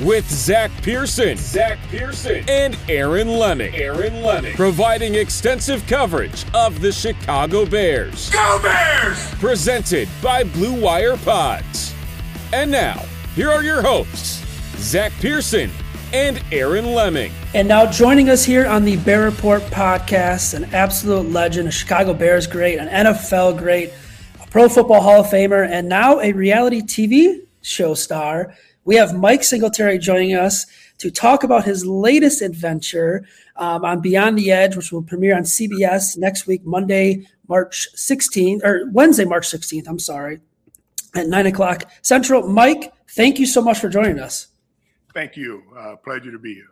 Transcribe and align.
with 0.00 0.28
Zach 0.30 0.70
Pearson, 0.82 1.36
Zach 1.36 1.78
Pearson, 1.88 2.44
and 2.48 2.76
Aaron 2.88 3.28
Leming. 3.28 3.74
Aaron 3.74 4.22
Leming, 4.22 4.54
providing 4.54 5.14
extensive 5.14 5.86
coverage 5.86 6.44
of 6.54 6.80
the 6.80 6.92
Chicago 6.92 7.66
Bears. 7.66 8.30
Go 8.30 8.60
Bears! 8.62 9.30
Presented 9.34 10.08
by 10.22 10.44
Blue 10.44 10.80
Wire 10.80 11.16
Pods. 11.16 11.94
And 12.52 12.70
now, 12.70 13.04
here 13.34 13.50
are 13.50 13.62
your 13.62 13.82
hosts, 13.82 14.44
Zach 14.76 15.12
Pearson 15.20 15.70
and 16.12 16.42
Aaron 16.52 16.94
Leming. 16.94 17.32
And 17.54 17.68
now 17.68 17.90
joining 17.90 18.28
us 18.28 18.44
here 18.44 18.66
on 18.66 18.84
the 18.84 18.96
Bear 18.98 19.22
Report 19.22 19.62
podcast, 19.62 20.54
an 20.54 20.64
absolute 20.74 21.30
legend, 21.30 21.68
a 21.68 21.70
Chicago 21.70 22.12
Bears 22.14 22.46
great, 22.46 22.78
an 22.78 22.88
NFL 22.88 23.58
great, 23.58 23.92
a 24.42 24.46
Pro 24.48 24.68
Football 24.68 25.00
Hall 25.00 25.20
of 25.20 25.26
Famer, 25.26 25.66
and 25.68 25.88
now 25.88 26.20
a 26.20 26.32
reality 26.32 26.82
TV 26.82 27.40
show 27.62 27.94
star. 27.94 28.54
We 28.84 28.96
have 28.96 29.14
Mike 29.14 29.44
Singletary 29.44 29.98
joining 29.98 30.34
us 30.34 30.66
to 30.98 31.10
talk 31.10 31.44
about 31.44 31.64
his 31.64 31.86
latest 31.86 32.42
adventure 32.42 33.24
um, 33.56 33.84
on 33.84 34.00
Beyond 34.00 34.38
the 34.38 34.50
Edge, 34.50 34.76
which 34.76 34.90
will 34.90 35.02
premiere 35.02 35.36
on 35.36 35.42
CBS 35.42 36.18
next 36.18 36.46
week, 36.46 36.64
Monday, 36.64 37.26
March 37.48 37.88
16th, 37.94 38.64
or 38.64 38.90
Wednesday, 38.92 39.24
March 39.24 39.46
16th. 39.46 39.86
I'm 39.86 39.98
sorry, 39.98 40.40
at 41.14 41.28
nine 41.28 41.46
o'clock 41.46 41.84
Central. 42.02 42.48
Mike, 42.48 42.92
thank 43.10 43.38
you 43.38 43.46
so 43.46 43.62
much 43.62 43.78
for 43.78 43.88
joining 43.88 44.18
us. 44.18 44.48
Thank 45.14 45.36
you. 45.36 45.62
Uh, 45.76 45.96
pleasure 45.96 46.32
to 46.32 46.38
be 46.38 46.54
here. 46.54 46.71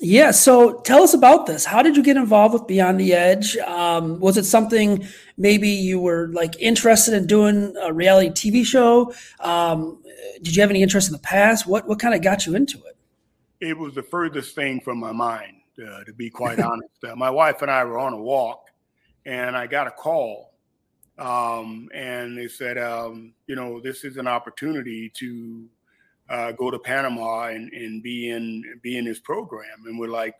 Yeah. 0.00 0.32
So 0.32 0.80
tell 0.80 1.02
us 1.02 1.14
about 1.14 1.46
this. 1.46 1.64
How 1.64 1.82
did 1.82 1.96
you 1.96 2.02
get 2.02 2.16
involved 2.16 2.52
with 2.52 2.66
Beyond 2.66 2.98
the 2.98 3.14
Edge? 3.14 3.56
Um, 3.58 4.18
was 4.20 4.36
it 4.36 4.44
something 4.44 5.06
maybe 5.36 5.68
you 5.68 6.00
were 6.00 6.28
like 6.32 6.54
interested 6.60 7.14
in 7.14 7.26
doing 7.26 7.74
a 7.80 7.92
reality 7.92 8.30
TV 8.30 8.64
show? 8.64 9.14
Um, 9.40 10.02
did 10.42 10.56
you 10.56 10.62
have 10.62 10.70
any 10.70 10.82
interest 10.82 11.08
in 11.08 11.12
the 11.12 11.20
past? 11.20 11.66
What 11.66 11.86
what 11.86 11.98
kind 11.98 12.14
of 12.14 12.22
got 12.22 12.46
you 12.46 12.54
into 12.54 12.78
it? 12.84 12.96
It 13.60 13.78
was 13.78 13.94
the 13.94 14.02
furthest 14.02 14.54
thing 14.54 14.80
from 14.80 14.98
my 14.98 15.12
mind, 15.12 15.56
uh, 15.78 16.04
to 16.04 16.12
be 16.12 16.28
quite 16.28 16.60
honest. 16.60 17.04
Uh, 17.06 17.14
my 17.16 17.30
wife 17.30 17.62
and 17.62 17.70
I 17.70 17.84
were 17.84 17.98
on 17.98 18.12
a 18.12 18.20
walk, 18.20 18.70
and 19.24 19.56
I 19.56 19.66
got 19.66 19.86
a 19.86 19.90
call, 19.90 20.52
um, 21.18 21.88
and 21.94 22.36
they 22.36 22.48
said, 22.48 22.78
um, 22.78 23.32
you 23.46 23.54
know, 23.54 23.80
this 23.80 24.04
is 24.04 24.16
an 24.16 24.26
opportunity 24.26 25.10
to 25.14 25.66
uh, 26.28 26.52
go 26.52 26.70
to 26.70 26.78
Panama 26.78 27.48
and, 27.48 27.72
and 27.72 28.02
be 28.02 28.30
in 28.30 28.80
be 28.82 28.96
in 28.98 29.04
this 29.04 29.20
program. 29.20 29.84
And 29.86 29.98
we're 29.98 30.08
like, 30.08 30.34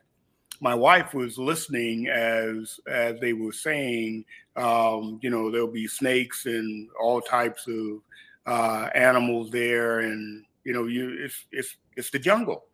my 0.61 0.75
wife 0.75 1.15
was 1.15 1.39
listening 1.39 2.09
as 2.09 2.81
as 2.89 3.19
they 3.21 3.33
were 3.33 3.53
saying, 3.53 4.25
um, 4.56 5.19
you 5.23 5.31
know, 5.31 5.50
there'll 5.50 5.69
be 5.69 5.87
snakes 5.87 6.47
and 6.47 6.89
all 7.00 7.21
types 7.21 7.67
of 7.67 8.00
uh, 8.47 8.89
animals 8.94 9.50
there, 9.50 10.00
and 10.00 10.44
you 10.65 10.73
know, 10.73 10.84
you 10.84 11.17
it's 11.21 11.44
it's 11.53 11.77
it's 11.97 12.11
the 12.11 12.19
jungle. 12.19 12.65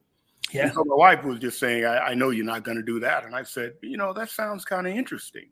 Yeah. 0.53 0.65
And 0.65 0.75
so 0.75 0.85
my 0.85 0.97
wife 0.97 1.25
was 1.25 1.39
just 1.39 1.61
saying, 1.61 1.85
I, 1.85 1.99
I 1.99 2.15
know 2.15 2.31
you're 2.31 2.45
not 2.45 2.65
going 2.65 2.77
to 2.77 2.83
do 2.83 2.99
that, 3.01 3.25
and 3.25 3.37
I 3.37 3.43
said, 3.45 3.75
you 3.83 3.97
know, 3.97 4.13
that 4.13 4.31
sounds 4.31 4.65
kind 4.65 4.87
of 4.87 4.95
interesting. 4.95 5.49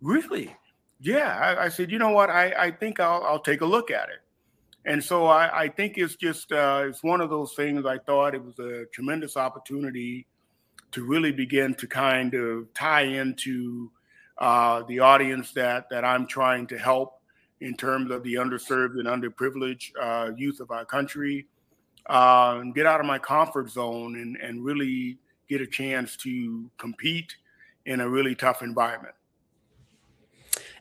Really? 0.00 0.56
Yeah. 0.98 1.36
I, 1.36 1.64
I, 1.64 1.68
said, 1.68 1.90
you 1.90 1.98
know 1.98 2.10
what? 2.10 2.30
I, 2.30 2.54
I 2.58 2.70
think 2.70 3.00
I'll 3.00 3.22
I'll 3.24 3.40
take 3.40 3.60
a 3.60 3.66
look 3.66 3.90
at 3.90 4.08
it. 4.08 4.20
And 4.86 5.02
so 5.04 5.26
I, 5.26 5.62
I 5.62 5.68
think 5.68 5.98
it's 5.98 6.16
just 6.16 6.52
uh, 6.52 6.84
it's 6.86 7.02
one 7.02 7.20
of 7.20 7.28
those 7.30 7.52
things. 7.52 7.84
I 7.84 7.98
thought 7.98 8.34
it 8.34 8.42
was 8.42 8.58
a 8.58 8.86
tremendous 8.86 9.36
opportunity 9.36 10.26
to 10.92 11.04
really 11.04 11.32
begin 11.32 11.74
to 11.74 11.86
kind 11.86 12.34
of 12.34 12.72
tie 12.72 13.02
into 13.02 13.90
uh, 14.38 14.82
the 14.88 15.00
audience 15.00 15.52
that 15.52 15.90
that 15.90 16.04
I'm 16.04 16.26
trying 16.26 16.66
to 16.68 16.78
help 16.78 17.20
in 17.60 17.76
terms 17.76 18.10
of 18.10 18.22
the 18.22 18.34
underserved 18.34 18.98
and 18.98 19.06
underprivileged 19.06 19.92
uh, 20.00 20.32
youth 20.34 20.60
of 20.60 20.70
our 20.70 20.86
country, 20.86 21.46
uh, 22.08 22.56
and 22.60 22.74
get 22.74 22.86
out 22.86 23.00
of 23.00 23.06
my 23.06 23.18
comfort 23.18 23.68
zone 23.70 24.16
and 24.16 24.36
and 24.38 24.64
really 24.64 25.18
get 25.48 25.60
a 25.60 25.66
chance 25.66 26.16
to 26.16 26.70
compete 26.78 27.36
in 27.84 28.00
a 28.00 28.08
really 28.08 28.34
tough 28.34 28.62
environment. 28.62 29.14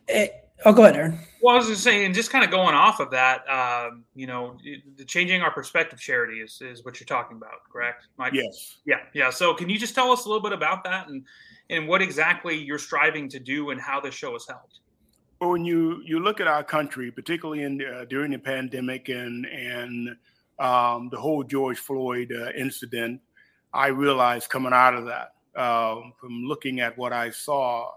It- 0.08 0.49
Oh, 0.66 0.74
go 0.74 0.84
ahead, 0.84 0.96
Aaron. 0.96 1.20
Well, 1.42 1.56
I 1.56 1.58
was 1.58 1.68
just 1.68 1.84
saying, 1.84 2.14
just 2.14 2.32
kind 2.32 2.44
of 2.44 2.52
going 2.52 2.76
off 2.76 3.00
of 3.00 3.12
that, 3.12 3.50
um, 3.50 4.04
you 4.14 4.28
know, 4.28 4.58
the 4.98 5.06
changing 5.06 5.42
our 5.42 5.52
perspective 5.52 6.00
charity 6.00 6.42
is, 6.42 6.62
is 6.62 6.84
what 6.84 7.00
you're 7.00 7.08
talking 7.08 7.38
about, 7.38 7.64
correct, 7.72 8.08
Mike? 8.18 8.34
Yes. 8.34 8.80
Yeah, 8.86 8.98
yeah. 9.14 9.30
So, 9.30 9.54
can 9.54 9.70
you 9.70 9.80
just 9.80 9.96
tell 9.96 10.12
us 10.12 10.26
a 10.26 10.28
little 10.28 10.44
bit 10.44 10.52
about 10.52 10.84
that 10.84 11.08
and 11.08 11.24
and 11.70 11.88
what 11.88 12.02
exactly 12.02 12.58
you're 12.58 12.80
striving 12.80 13.30
to 13.30 13.40
do 13.40 13.70
and 13.70 13.80
how 13.80 14.02
this 14.02 14.16
show 14.16 14.34
has 14.34 14.46
helped? 14.48 14.80
Well, 15.40 15.52
when 15.52 15.64
you 15.64 16.02
you 16.04 16.20
look 16.20 16.42
at 16.42 16.48
our 16.48 16.64
country, 16.64 17.10
particularly 17.12 17.64
in 17.64 17.82
uh, 17.82 18.06
during 18.10 18.32
the 18.32 18.40
pandemic 18.40 19.08
and 19.08 19.46
and 19.46 20.10
um, 20.60 21.10
the 21.10 21.18
whole 21.18 21.44
George 21.44 21.80
Floyd 21.80 22.34
uh, 22.36 22.52
incident, 22.52 23.22
I 23.74 23.88
realized 23.88 24.50
coming 24.50 24.74
out 24.74 24.94
of 24.94 25.06
that, 25.06 25.36
um, 25.56 26.12
from 26.20 26.44
looking 26.44 26.82
at 26.82 26.98
what 26.98 27.14
I 27.14 27.30
saw 27.30 27.94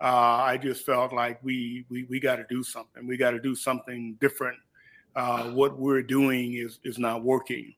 uh, 0.00 0.42
I 0.46 0.56
just 0.56 0.86
felt 0.86 1.12
like 1.12 1.38
we 1.42 1.84
we, 1.90 2.04
we 2.04 2.20
got 2.20 2.36
to 2.36 2.46
do 2.48 2.62
something. 2.62 3.06
We 3.06 3.16
got 3.16 3.32
to 3.32 3.40
do 3.40 3.54
something 3.54 4.16
different. 4.20 4.58
Uh, 5.14 5.50
what 5.50 5.78
we're 5.78 6.02
doing 6.02 6.54
is 6.54 6.80
is 6.84 6.98
not 6.98 7.22
working, 7.22 7.74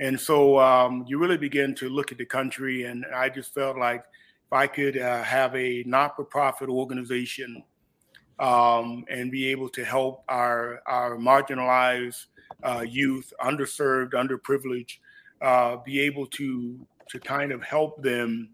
and 0.00 0.18
so 0.18 0.58
um, 0.58 1.04
you 1.06 1.18
really 1.18 1.36
begin 1.36 1.74
to 1.76 1.88
look 1.88 2.10
at 2.10 2.18
the 2.18 2.24
country. 2.24 2.84
And 2.84 3.04
I 3.14 3.28
just 3.28 3.52
felt 3.52 3.76
like 3.76 4.00
if 4.00 4.52
I 4.52 4.66
could 4.66 4.96
uh, 4.96 5.22
have 5.22 5.54
a 5.54 5.82
not-for-profit 5.86 6.70
organization 6.70 7.62
um, 8.38 9.04
and 9.10 9.30
be 9.30 9.48
able 9.48 9.68
to 9.70 9.84
help 9.84 10.24
our 10.28 10.80
our 10.86 11.18
marginalized 11.18 12.26
uh, 12.62 12.84
youth, 12.88 13.30
underserved, 13.42 14.12
underprivileged, 14.12 14.98
uh, 15.42 15.76
be 15.84 16.00
able 16.00 16.26
to 16.28 16.78
to 17.10 17.20
kind 17.20 17.52
of 17.52 17.62
help 17.62 18.02
them 18.02 18.50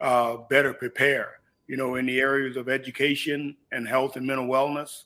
uh, 0.00 0.38
better 0.48 0.72
prepare 0.72 1.38
you 1.66 1.76
know, 1.76 1.96
in 1.96 2.06
the 2.06 2.20
areas 2.20 2.56
of 2.56 2.68
education 2.68 3.56
and 3.72 3.88
health 3.88 4.16
and 4.16 4.26
mental 4.26 4.46
wellness, 4.46 5.04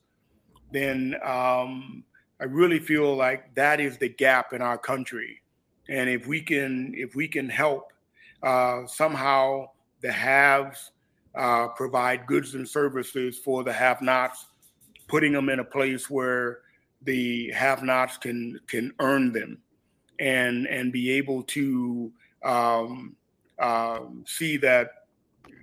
then 0.72 1.16
um, 1.24 2.04
I 2.40 2.44
really 2.44 2.78
feel 2.78 3.16
like 3.16 3.54
that 3.54 3.80
is 3.80 3.98
the 3.98 4.08
gap 4.08 4.52
in 4.52 4.62
our 4.62 4.78
country. 4.78 5.42
And 5.88 6.08
if 6.08 6.26
we 6.26 6.40
can, 6.40 6.92
if 6.96 7.14
we 7.14 7.26
can 7.28 7.48
help 7.48 7.92
uh, 8.42 8.86
somehow 8.86 9.70
the 10.00 10.12
haves 10.12 10.92
uh, 11.34 11.68
provide 11.68 12.26
goods 12.26 12.54
and 12.54 12.68
services 12.68 13.38
for 13.38 13.64
the 13.64 13.72
have-nots, 13.72 14.46
putting 15.08 15.32
them 15.32 15.48
in 15.48 15.60
a 15.60 15.64
place 15.64 16.08
where 16.08 16.60
the 17.02 17.50
have-nots 17.52 18.18
can 18.18 18.60
can 18.66 18.92
earn 19.00 19.32
them, 19.32 19.58
and 20.18 20.66
and 20.66 20.92
be 20.92 21.10
able 21.10 21.42
to 21.44 22.12
um, 22.44 23.16
um, 23.58 24.24
see 24.26 24.56
that 24.58 24.99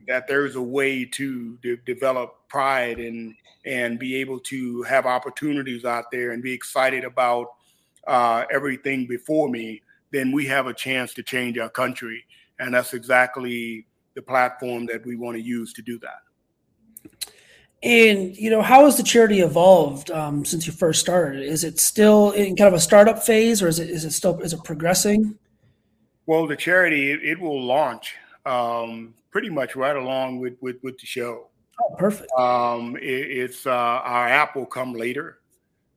that 0.07 0.27
there's 0.27 0.56
a 0.56 0.62
way 0.62 1.06
to 1.06 1.57
de- 1.57 1.77
develop 1.77 2.36
pride 2.48 3.00
and 3.00 3.36
and 3.65 4.00
be 4.00 4.15
able 4.15 4.39
to 4.39 4.81
have 4.83 5.06
opportunities 5.06 5.83
out 5.83 6.06
there 6.12 6.31
and 6.31 6.42
be 6.42 6.54
excited 6.54 7.04
about 7.04 7.48
uh, 8.07 8.45
everything 8.50 9.06
before 9.06 9.50
me, 9.50 9.81
then 10.12 10.31
we 10.31 10.45
have 10.45 10.68
a 10.68 10.74
chance 10.74 11.13
to 11.13 11.21
change 11.21 11.57
our 11.57 11.69
country. 11.69 12.24
And 12.59 12.74
that's 12.74 12.94
exactly 12.94 13.86
the 14.15 14.21
platform 14.21 14.86
that 14.86 15.06
we 15.06 15.18
want 15.18 15.36
to 15.36 15.44
use 15.44 15.74
to 15.74 15.81
do 15.81 16.00
that. 16.00 16.21
And 17.83 18.36
you 18.36 18.50
know, 18.50 18.62
how 18.62 18.86
has 18.86 18.98
the 18.98 19.03
charity 19.03 19.42
evolved 19.42 20.10
um, 20.12 20.45
since 20.45 20.65
you 20.65 20.74
first 20.74 21.00
started? 21.00 21.44
Is 21.44 21.63
it 21.63 21.80
still 21.80 22.31
in 22.31 22.56
kind 22.56 22.68
of 22.69 22.74
a 22.74 22.80
startup 22.80 23.21
phase, 23.21 23.62
or 23.62 23.68
is 23.68 23.80
it 23.80 23.89
is 23.89 24.03
it 24.03 24.12
still 24.12 24.39
is 24.39 24.53
it 24.53 24.63
progressing? 24.63 25.38
Well, 26.25 26.48
the 26.48 26.56
charity 26.56 27.12
it, 27.12 27.24
it 27.24 27.39
will 27.39 27.62
launch 27.62 28.15
um, 28.48 29.13
pretty 29.38 29.50
much 29.51 29.75
right 29.75 29.95
along 29.95 30.39
with 30.39 30.56
with, 30.62 30.78
with 30.81 30.98
the 30.98 31.06
show. 31.06 31.45
Oh, 31.80 31.95
perfect. 31.95 32.31
Um, 32.31 32.95
it, 32.95 33.04
it's 33.04 33.68
uh, 33.68 33.69
our 33.69 34.28
app 34.28 34.56
will 34.56 34.66
come 34.66 34.94
later, 34.95 35.38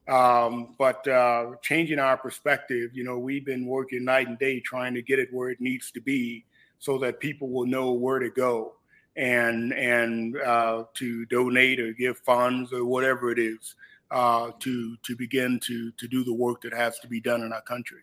um, 0.09 0.75
but 0.79 1.09
uh, 1.09 1.53
changing 1.63 1.99
our 1.99 2.19
perspective. 2.19 2.91
You 2.93 3.03
know, 3.03 3.19
we've 3.19 3.47
been 3.47 3.65
working 3.65 4.05
night 4.05 4.29
and 4.29 4.39
day 4.39 4.61
trying 4.61 4.93
to 4.93 5.01
get 5.01 5.19
it 5.19 5.33
where 5.33 5.49
it 5.49 5.59
needs 5.59 5.91
to 5.93 6.03
be, 6.03 6.45
so 6.79 6.99
that 6.99 7.19
people 7.19 7.49
will 7.49 7.65
know 7.65 7.93
where 7.93 8.19
to 8.19 8.29
go 8.29 8.75
and 9.17 9.73
and 9.73 10.37
uh, 10.37 10.85
to 10.97 11.25
donate 11.25 11.81
or 11.81 11.95
give 11.95 12.19
funds 12.19 12.75
or 12.75 12.85
whatever 12.85 13.31
it 13.31 13.39
is 13.39 13.75
uh, 14.11 14.51
to 14.59 14.99
to 14.99 15.17
begin 15.17 15.59
to 15.61 15.91
to 15.93 16.07
do 16.07 16.25
the 16.25 16.35
work 16.35 16.61
that 16.61 16.75
has 16.75 16.99
to 16.99 17.09
be 17.09 17.23
done 17.23 17.41
in 17.41 17.55
our 17.55 17.63
country. 17.63 18.03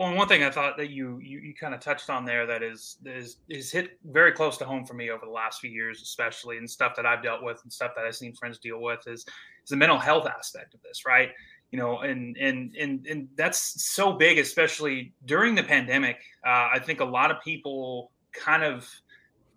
Well, 0.00 0.14
one 0.14 0.28
thing 0.28 0.42
I 0.42 0.50
thought 0.50 0.78
that 0.78 0.88
you, 0.88 1.18
you 1.18 1.40
you 1.40 1.52
kind 1.52 1.74
of 1.74 1.80
touched 1.80 2.08
on 2.08 2.24
there 2.24 2.46
that 2.46 2.62
is 2.62 2.96
is 3.04 3.36
is 3.50 3.70
hit 3.70 3.98
very 4.02 4.32
close 4.32 4.56
to 4.56 4.64
home 4.64 4.86
for 4.86 4.94
me 4.94 5.10
over 5.10 5.26
the 5.26 5.30
last 5.30 5.60
few 5.60 5.68
years, 5.68 6.00
especially 6.00 6.56
and 6.56 6.70
stuff 6.70 6.96
that 6.96 7.04
I've 7.04 7.22
dealt 7.22 7.42
with 7.42 7.60
and 7.64 7.70
stuff 7.70 7.90
that 7.96 8.06
I've 8.06 8.16
seen 8.16 8.32
friends 8.32 8.58
deal 8.58 8.80
with 8.80 9.06
is 9.06 9.26
is 9.62 9.68
the 9.68 9.76
mental 9.76 9.98
health 9.98 10.26
aspect 10.26 10.72
of 10.72 10.80
this, 10.80 11.04
right? 11.04 11.28
You 11.70 11.78
know, 11.78 11.98
and 11.98 12.34
and 12.38 12.74
and 12.76 13.06
and 13.06 13.28
that's 13.36 13.84
so 13.92 14.14
big, 14.14 14.38
especially 14.38 15.12
during 15.26 15.54
the 15.54 15.62
pandemic. 15.62 16.16
Uh, 16.46 16.70
I 16.72 16.78
think 16.78 17.00
a 17.00 17.04
lot 17.04 17.30
of 17.30 17.36
people 17.42 18.10
kind 18.32 18.62
of 18.62 18.88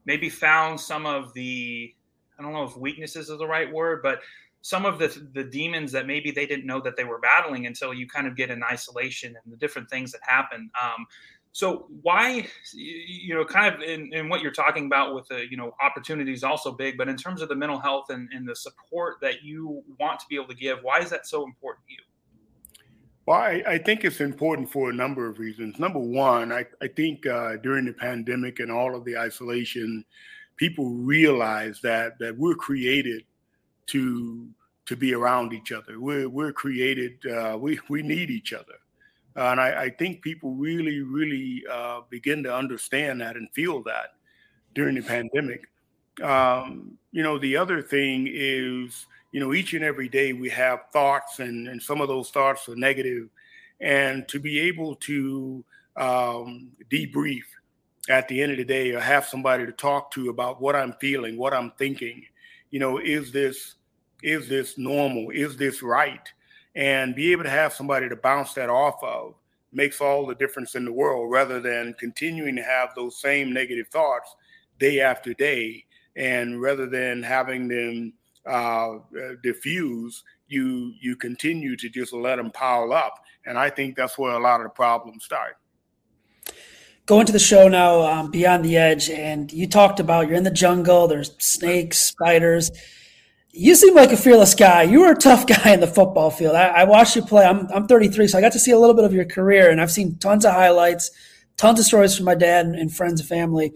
maybe 0.03 0.27
found 0.27 0.77
some 0.77 1.05
of 1.05 1.33
the 1.33 1.95
I 2.37 2.43
don't 2.43 2.51
know 2.51 2.65
if 2.65 2.75
weaknesses 2.75 3.29
is 3.29 3.39
the 3.39 3.47
right 3.47 3.71
word, 3.71 4.01
but 4.03 4.19
some 4.63 4.85
of 4.85 4.97
the 4.97 5.27
the 5.33 5.43
demons 5.43 5.91
that 5.91 6.07
maybe 6.07 6.31
they 6.31 6.45
didn't 6.45 6.65
know 6.65 6.79
that 6.79 6.95
they 6.95 7.03
were 7.03 7.19
battling 7.19 7.67
until 7.67 7.93
you 7.93 8.07
kind 8.07 8.25
of 8.25 8.35
get 8.35 8.49
in 8.49 8.63
isolation 8.63 9.35
and 9.43 9.53
the 9.53 9.57
different 9.57 9.89
things 9.89 10.11
that 10.13 10.21
happen. 10.23 10.71
Um, 10.81 11.05
so 11.51 11.85
why, 12.01 12.47
you 12.73 13.35
know, 13.35 13.45
kind 13.45 13.75
of 13.75 13.81
in, 13.81 14.11
in 14.11 14.27
what 14.27 14.41
you're 14.41 14.53
talking 14.53 14.87
about 14.87 15.13
with 15.13 15.27
the, 15.27 15.45
you 15.51 15.57
know, 15.57 15.75
opportunities 15.83 16.43
also 16.43 16.71
big, 16.71 16.97
but 16.97 17.07
in 17.07 17.15
terms 17.15 17.43
of 17.43 17.49
the 17.49 17.55
mental 17.55 17.77
health 17.77 18.05
and, 18.09 18.27
and 18.33 18.47
the 18.47 18.55
support 18.55 19.17
that 19.21 19.43
you 19.43 19.83
want 19.99 20.19
to 20.21 20.25
be 20.29 20.35
able 20.35 20.47
to 20.47 20.55
give, 20.55 20.79
why 20.81 20.97
is 20.97 21.11
that 21.11 21.27
so 21.27 21.43
important 21.43 21.85
to 21.85 21.93
you? 21.93 21.99
Well, 23.27 23.37
I, 23.37 23.63
I, 23.67 23.77
think 23.77 24.03
it's 24.03 24.19
important 24.19 24.71
for 24.71 24.89
a 24.89 24.93
number 24.93 25.29
of 25.29 25.37
reasons. 25.37 25.77
Number 25.77 25.99
one, 25.99 26.51
I, 26.51 26.65
I 26.81 26.87
think 26.87 27.27
uh, 27.27 27.57
during 27.57 27.85
the 27.85 27.93
pandemic 27.93 28.59
and 28.59 28.71
all 28.71 28.95
of 28.95 29.05
the 29.05 29.17
isolation, 29.17 30.03
people 30.57 30.89
realize 30.89 31.79
that 31.81 32.17
that 32.19 32.35
we're 32.37 32.55
created 32.55 33.23
to 33.87 34.47
to 34.85 34.95
be 34.95 35.13
around 35.13 35.53
each 35.53 35.71
other. 35.71 35.99
We're 35.99 36.29
we're 36.29 36.53
created. 36.53 37.25
Uh, 37.25 37.57
we 37.59 37.79
we 37.89 38.01
need 38.01 38.29
each 38.29 38.53
other, 38.53 38.79
uh, 39.35 39.51
and 39.51 39.61
I, 39.61 39.83
I, 39.83 39.89
think 39.89 40.21
people 40.21 40.51
really 40.55 41.01
really 41.01 41.63
uh, 41.71 42.01
begin 42.09 42.43
to 42.43 42.55
understand 42.55 43.21
that 43.21 43.35
and 43.35 43.49
feel 43.53 43.83
that 43.83 44.15
during 44.75 44.95
the 44.95 45.01
pandemic. 45.01 45.61
Um, 46.21 46.97
you 47.11 47.23
know, 47.23 47.39
the 47.39 47.57
other 47.57 47.81
thing 47.81 48.27
is 48.31 49.07
you 49.33 49.39
know, 49.39 49.53
each 49.53 49.73
and 49.73 49.83
every 49.83 50.07
day 50.07 50.31
we 50.31 50.47
have 50.49 50.81
thoughts, 50.93 51.39
and, 51.39 51.67
and 51.67 51.81
some 51.81 51.99
of 51.99 52.07
those 52.07 52.29
thoughts 52.29 52.69
are. 52.69 52.75
And 53.81 54.27
to 54.29 54.39
be 54.39 54.59
able 54.59 54.95
to 54.95 55.65
um, 55.97 56.69
debrief 56.89 57.41
at 58.07 58.27
the 58.27 58.41
end 58.41 58.51
of 58.51 58.59
the 58.59 58.63
day 58.63 58.91
or 58.91 58.99
have 58.99 59.25
somebody 59.25 59.65
to 59.65 59.71
talk 59.71 60.11
to 60.11 60.29
about 60.29 60.61
what 60.61 60.75
I'm 60.75 60.93
feeling, 61.01 61.35
what 61.35 61.53
I'm 61.53 61.71
thinking, 61.71 62.23
you 62.73 62.79
know, 62.79 62.97
is 62.97 63.31
this 63.31 63.75
is 64.23 64.49
this 64.49 64.79
normal? 64.79 65.29
Is 65.29 65.55
this 65.57 65.83
right? 65.83 66.27
And 66.73 67.13
be 67.13 67.31
able 67.31 67.43
to 67.43 67.49
have 67.51 67.71
somebody 67.71 68.09
to 68.09 68.15
bounce 68.15 68.53
that 68.55 68.67
off 68.67 68.95
of 69.03 69.35
makes 69.71 70.01
all 70.01 70.25
the 70.25 70.33
difference 70.33 70.73
in 70.73 70.83
the 70.83 70.91
world 70.91 71.29
rather 71.29 71.59
than 71.59 71.93
continuing 71.99 72.55
to 72.55 72.63
have 72.63 72.89
those 72.95 73.21
same 73.21 73.53
negative 73.53 73.89
thoughts 73.89 74.35
day 74.79 75.01
after 75.01 75.35
day. 75.35 75.85
And 76.15 76.63
rather 76.63 76.87
than 76.87 77.21
having 77.21 77.67
them 77.67 78.13
uh, 78.47 78.93
diffuse, 79.43 80.23
you 80.47 80.93
you 80.99 81.15
continue 81.15 81.77
to 81.77 81.89
just 81.89 82.11
let 82.11 82.37
them 82.37 82.49
pile 82.49 82.91
up, 82.91 83.19
and 83.45 83.55
I 83.55 83.69
think 83.69 83.95
that's 83.95 84.17
where 84.17 84.33
a 84.33 84.39
lot 84.39 84.61
of 84.61 84.65
the 84.65 84.69
problems 84.69 85.25
start. 85.25 85.57
Going 87.05 87.25
to 87.25 87.33
the 87.33 87.39
show 87.39 87.67
now, 87.67 88.01
um, 88.01 88.31
Beyond 88.31 88.63
the 88.63 88.77
Edge, 88.77 89.09
and 89.09 89.51
you 89.51 89.67
talked 89.67 89.99
about 89.99 90.27
you're 90.27 90.37
in 90.37 90.45
the 90.45 90.51
jungle. 90.51 91.07
There's 91.07 91.35
snakes, 91.37 91.99
spiders. 91.99 92.71
You 93.51 93.75
seem 93.75 93.93
like 93.93 94.11
a 94.11 94.17
fearless 94.17 94.55
guy. 94.55 94.83
You 94.83 95.01
were 95.01 95.11
a 95.11 95.15
tough 95.15 95.45
guy 95.63 95.73
in 95.73 95.81
the 95.81 95.87
football 95.87 96.31
field. 96.31 96.55
I, 96.55 96.67
I 96.67 96.83
watched 96.85 97.15
you 97.15 97.21
play. 97.21 97.45
I'm 97.45 97.67
I'm 97.73 97.87
33, 97.87 98.27
so 98.27 98.37
I 98.37 98.41
got 98.41 98.53
to 98.53 98.59
see 98.59 98.71
a 98.71 98.79
little 98.79 98.95
bit 98.95 99.05
of 99.05 99.13
your 99.13 99.25
career, 99.25 99.69
and 99.69 99.81
I've 99.81 99.91
seen 99.91 100.17
tons 100.17 100.45
of 100.45 100.53
highlights, 100.53 101.11
tons 101.57 101.79
of 101.79 101.85
stories 101.85 102.15
from 102.15 102.25
my 102.25 102.35
dad 102.35 102.65
and, 102.65 102.75
and 102.75 102.93
friends 102.93 103.19
and 103.19 103.27
family 103.27 103.73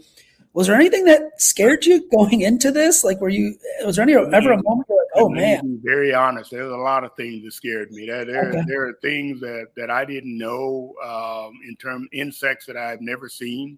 was 0.58 0.66
there 0.66 0.76
anything 0.76 1.06
that 1.06 1.40
scared 1.40 1.86
you 1.86 2.10
going 2.10 2.42
into 2.42 2.72
this? 2.72 3.04
Like, 3.04 3.22
were 3.22 3.30
you, 3.30 3.54
was 3.86 3.96
there 3.96 4.02
any 4.02 4.16
ever 4.16 4.54
a 4.54 4.64
moment 4.64 4.88
oh 5.18 5.30
man? 5.30 5.80
very 5.84 6.14
honest. 6.14 6.52
There's 6.52 6.72
a 6.72 6.76
lot 6.76 7.04
of 7.04 7.16
things 7.16 7.44
that 7.44 7.54
scared 7.54 7.92
me. 7.92 8.08
There, 8.08 8.26
there, 8.26 8.50
okay. 8.50 8.64
there 8.68 8.88
are 8.88 8.98
things 9.02 9.40
that, 9.42 9.68
that 9.76 9.90
I 9.90 10.06
didn't 10.06 10.38
know 10.38 10.94
um, 11.04 11.54
in 11.68 11.76
terms 11.76 12.08
insects 12.12 12.66
that 12.66 12.78
I've 12.78 13.02
never 13.02 13.30
seen. 13.30 13.78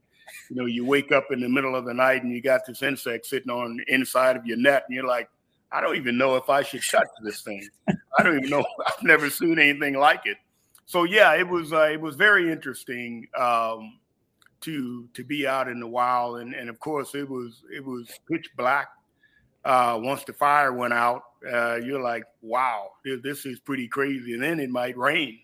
You 0.49 0.55
know, 0.55 0.65
you 0.65 0.85
wake 0.85 1.11
up 1.11 1.25
in 1.31 1.41
the 1.41 1.49
middle 1.49 1.75
of 1.75 1.85
the 1.85 1.93
night 1.93 2.23
and 2.23 2.31
you 2.31 2.41
got 2.41 2.65
this 2.65 2.83
insect 2.83 3.25
sitting 3.25 3.49
on 3.49 3.77
the 3.77 3.93
inside 3.93 4.35
of 4.35 4.45
your 4.45 4.57
net, 4.57 4.83
and 4.87 4.95
you're 4.95 5.07
like, 5.07 5.29
I 5.71 5.81
don't 5.81 5.95
even 5.95 6.17
know 6.17 6.35
if 6.35 6.49
I 6.49 6.61
should 6.63 6.81
touch 6.89 7.07
this 7.23 7.41
thing. 7.41 7.67
I 7.87 8.23
don't 8.23 8.37
even 8.37 8.49
know. 8.49 8.65
I've 8.87 9.03
never 9.03 9.29
seen 9.29 9.59
anything 9.59 9.95
like 9.95 10.21
it. 10.25 10.37
So 10.85 11.03
yeah, 11.03 11.35
it 11.35 11.47
was 11.47 11.73
uh, 11.73 11.89
it 11.91 12.01
was 12.01 12.15
very 12.15 12.51
interesting. 12.51 13.27
Um, 13.37 13.99
to 14.61 15.07
to 15.13 15.23
be 15.23 15.47
out 15.47 15.67
in 15.67 15.79
the 15.79 15.87
wild 15.87 16.39
and 16.39 16.53
and 16.53 16.69
of 16.69 16.79
course 16.79 17.15
it 17.15 17.27
was 17.27 17.63
it 17.73 17.83
was 17.83 18.09
pitch 18.29 18.49
black 18.57 18.89
uh, 19.65 19.99
once 20.01 20.23
the 20.23 20.33
fire 20.33 20.73
went 20.73 20.93
out 20.93 21.23
uh, 21.51 21.75
you're 21.75 22.01
like 22.01 22.23
wow 22.41 22.89
this 23.23 23.45
is 23.45 23.59
pretty 23.59 23.87
crazy 23.87 24.33
and 24.33 24.43
then 24.43 24.59
it 24.59 24.69
might 24.69 24.97
rain 24.97 25.39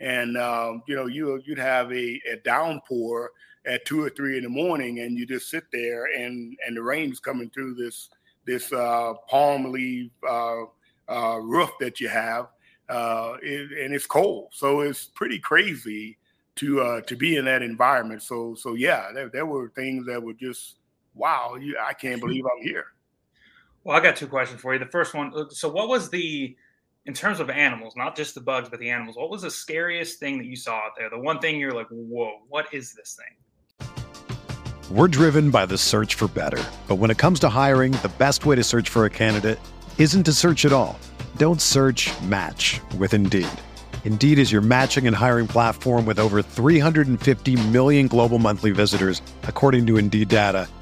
and 0.00 0.36
um, 0.36 0.82
you 0.86 0.94
know 0.94 1.06
you 1.06 1.40
you'd 1.44 1.58
have 1.58 1.90
a, 1.92 2.20
a 2.30 2.36
downpour 2.44 3.30
at 3.66 3.84
two 3.84 4.02
or 4.02 4.10
three 4.10 4.36
in 4.36 4.42
the 4.42 4.48
morning 4.48 5.00
and 5.00 5.16
you 5.16 5.26
just 5.26 5.48
sit 5.50 5.64
there 5.72 6.06
and 6.06 6.56
and 6.66 6.76
the 6.76 6.82
rain's 6.82 7.20
coming 7.20 7.50
through 7.50 7.74
this 7.74 8.08
this 8.44 8.72
uh, 8.72 9.14
palm 9.28 9.70
leaf 9.70 10.10
uh, 10.28 10.62
uh, 11.08 11.38
roof 11.38 11.70
that 11.78 12.00
you 12.00 12.08
have 12.08 12.48
uh, 12.88 13.34
it, 13.42 13.70
and 13.84 13.94
it's 13.94 14.06
cold 14.06 14.48
so 14.52 14.80
it's 14.80 15.06
pretty 15.06 15.38
crazy 15.38 16.16
to 16.56 16.80
uh, 16.80 17.00
to 17.02 17.16
be 17.16 17.36
in 17.36 17.44
that 17.46 17.62
environment. 17.62 18.22
So 18.22 18.54
so 18.54 18.74
yeah, 18.74 19.10
there, 19.12 19.28
there 19.28 19.46
were 19.46 19.70
things 19.74 20.06
that 20.06 20.22
were 20.22 20.34
just 20.34 20.76
wow. 21.14 21.56
You, 21.60 21.76
I 21.82 21.92
can't 21.92 22.20
believe 22.20 22.44
I'm 22.44 22.62
here. 22.62 22.86
Well, 23.84 23.96
I 23.96 24.00
got 24.00 24.16
two 24.16 24.28
questions 24.28 24.60
for 24.60 24.72
you. 24.72 24.78
The 24.78 24.86
first 24.86 25.12
one, 25.12 25.32
uh, 25.34 25.44
so 25.50 25.68
what 25.68 25.88
was 25.88 26.08
the 26.10 26.56
in 27.04 27.14
terms 27.14 27.40
of 27.40 27.50
animals, 27.50 27.94
not 27.96 28.16
just 28.16 28.34
the 28.34 28.40
bugs, 28.40 28.68
but 28.68 28.78
the 28.78 28.88
animals, 28.88 29.16
what 29.16 29.28
was 29.28 29.42
the 29.42 29.50
scariest 29.50 30.20
thing 30.20 30.38
that 30.38 30.46
you 30.46 30.54
saw 30.54 30.76
out 30.76 30.92
there? 30.96 31.10
The 31.10 31.18
one 31.18 31.40
thing 31.40 31.58
you're 31.58 31.72
like, 31.72 31.88
whoa, 31.90 32.38
what 32.48 32.72
is 32.72 32.94
this 32.94 33.18
thing? 33.18 33.88
We're 34.88 35.08
driven 35.08 35.50
by 35.50 35.66
the 35.66 35.78
search 35.78 36.14
for 36.14 36.28
better. 36.28 36.62
But 36.86 36.96
when 36.96 37.10
it 37.10 37.18
comes 37.18 37.40
to 37.40 37.48
hiring, 37.48 37.92
the 37.92 38.12
best 38.18 38.46
way 38.46 38.54
to 38.54 38.62
search 38.62 38.88
for 38.88 39.04
a 39.04 39.10
candidate 39.10 39.58
isn't 39.98 40.22
to 40.24 40.32
search 40.32 40.64
at 40.64 40.72
all. 40.72 40.98
Don't 41.38 41.60
search 41.60 42.10
match 42.22 42.80
with 42.98 43.14
Indeed. 43.14 43.48
Indeed 44.04 44.38
is 44.38 44.52
your 44.52 44.60
matching 44.60 45.06
and 45.06 45.16
hiring 45.16 45.48
platform 45.48 46.06
with 46.06 46.20
over 46.20 46.42
350 46.42 47.68
million 47.68 48.06
global 48.06 48.38
monthly 48.38 48.70
visitors, 48.70 49.22
according 49.44 49.86
to 49.86 49.96
Indeed 49.96 50.28
data, 50.28 50.68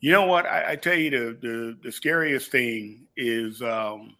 You 0.00 0.12
know 0.12 0.26
what? 0.26 0.46
I, 0.46 0.72
I 0.72 0.76
tell 0.76 0.94
you, 0.96 1.10
the, 1.10 1.38
the, 1.40 1.78
the 1.82 1.92
scariest 1.92 2.50
thing 2.50 3.06
is, 3.16 3.60
um, 3.62 4.16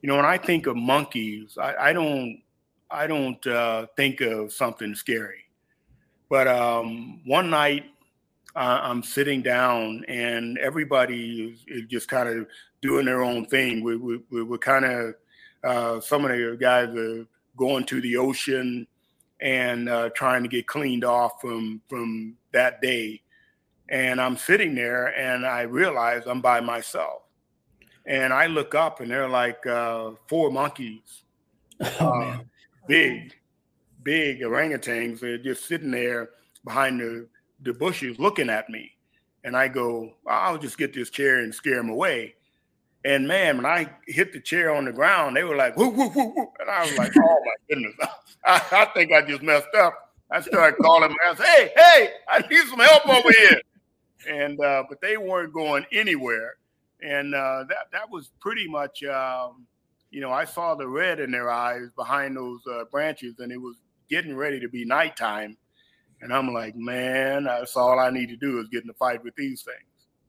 you 0.00 0.08
know, 0.08 0.16
when 0.16 0.24
I 0.24 0.38
think 0.38 0.66
of 0.66 0.76
monkeys, 0.76 1.58
I, 1.60 1.74
I 1.88 1.92
don't 1.92 2.40
I 2.90 3.06
don't 3.08 3.44
uh, 3.46 3.86
think 3.96 4.20
of 4.20 4.52
something 4.52 4.94
scary. 4.94 5.46
But 6.28 6.46
um, 6.46 7.20
one 7.24 7.50
night 7.50 7.86
uh, 8.54 8.78
I'm 8.82 9.02
sitting 9.02 9.42
down 9.42 10.04
and 10.06 10.56
everybody 10.58 11.42
is, 11.42 11.64
is 11.66 11.88
just 11.88 12.08
kind 12.08 12.28
of 12.28 12.46
doing 12.82 13.04
their 13.06 13.22
own 13.22 13.46
thing. 13.46 13.82
We, 13.82 13.96
we, 13.96 14.20
we 14.30 14.42
were 14.44 14.58
kind 14.58 14.84
of, 14.84 15.14
uh, 15.64 16.00
some 16.00 16.24
of 16.24 16.30
the 16.30 16.56
guys 16.60 16.94
are 16.94 17.26
going 17.56 17.84
to 17.86 18.00
the 18.00 18.16
ocean 18.16 18.86
and 19.40 19.88
uh, 19.88 20.10
trying 20.14 20.44
to 20.44 20.48
get 20.48 20.68
cleaned 20.68 21.04
off 21.04 21.40
from, 21.40 21.80
from 21.88 22.36
that 22.52 22.80
day. 22.80 23.22
And 23.88 24.20
I'm 24.20 24.36
sitting 24.36 24.74
there 24.74 25.16
and 25.18 25.46
I 25.46 25.62
realize 25.62 26.22
I'm 26.26 26.40
by 26.40 26.60
myself. 26.60 27.22
And 28.06 28.32
I 28.32 28.46
look 28.46 28.74
up 28.74 29.00
and 29.00 29.10
they're 29.10 29.28
like 29.28 29.66
uh, 29.66 30.12
four 30.28 30.50
monkeys. 30.50 31.22
Oh, 32.00 32.06
uh, 32.06 32.38
big, 32.86 33.34
big 34.04 34.40
orangutans. 34.42 35.18
They're 35.18 35.38
just 35.38 35.66
sitting 35.66 35.90
there 35.90 36.30
behind 36.64 37.00
the, 37.00 37.26
the 37.62 37.74
bushes 37.74 38.18
looking 38.20 38.48
at 38.48 38.70
me. 38.70 38.92
And 39.42 39.56
I 39.56 39.66
go, 39.68 40.14
I'll 40.26 40.56
just 40.56 40.78
get 40.78 40.94
this 40.94 41.10
chair 41.10 41.40
and 41.40 41.52
scare 41.52 41.76
them 41.76 41.90
away. 41.90 42.36
And 43.04 43.28
man, 43.28 43.58
when 43.58 43.66
I 43.66 43.90
hit 44.06 44.32
the 44.32 44.40
chair 44.40 44.74
on 44.74 44.86
the 44.86 44.92
ground, 44.92 45.36
they 45.36 45.44
were 45.44 45.56
like, 45.56 45.76
whoo, 45.76 45.90
whoo, 45.90 46.08
whoo, 46.08 46.32
whoo. 46.34 46.48
And 46.58 46.70
I 46.70 46.82
was 46.82 46.96
like, 46.96 47.12
oh 47.18 47.42
my 47.44 47.54
goodness. 47.68 47.94
I, 48.46 48.62
I 48.72 48.84
think 48.94 49.12
I 49.12 49.22
just 49.22 49.42
messed 49.42 49.74
up. 49.76 50.14
I 50.30 50.40
started 50.40 50.78
calling 50.80 51.10
them. 51.10 51.16
I 51.24 51.34
said, 51.34 51.46
hey, 51.46 51.70
hey, 51.76 52.10
I 52.28 52.38
need 52.48 52.66
some 52.66 52.78
help 52.80 53.06
over 53.06 53.30
here. 53.30 53.60
And, 54.28 54.60
uh, 54.60 54.84
but 54.88 55.00
they 55.00 55.16
weren't 55.16 55.52
going 55.52 55.84
anywhere. 55.92 56.56
And 57.02 57.34
uh, 57.34 57.64
that, 57.68 57.90
that 57.92 58.10
was 58.10 58.30
pretty 58.40 58.66
much, 58.68 59.02
um, 59.04 59.66
you 60.10 60.20
know, 60.20 60.30
I 60.30 60.44
saw 60.44 60.74
the 60.74 60.88
red 60.88 61.20
in 61.20 61.30
their 61.30 61.50
eyes 61.50 61.90
behind 61.96 62.36
those 62.36 62.60
uh, 62.66 62.84
branches, 62.90 63.40
and 63.40 63.50
it 63.50 63.60
was 63.60 63.76
getting 64.08 64.36
ready 64.36 64.60
to 64.60 64.68
be 64.68 64.84
nighttime. 64.84 65.56
And 66.20 66.32
I'm 66.32 66.52
like, 66.54 66.76
man, 66.76 67.44
that's 67.44 67.76
all 67.76 67.98
I 67.98 68.10
need 68.10 68.28
to 68.28 68.36
do 68.36 68.60
is 68.60 68.68
get 68.68 68.82
in 68.82 68.86
the 68.86 68.94
fight 68.94 69.22
with 69.24 69.34
these 69.36 69.62
things. 69.62 69.78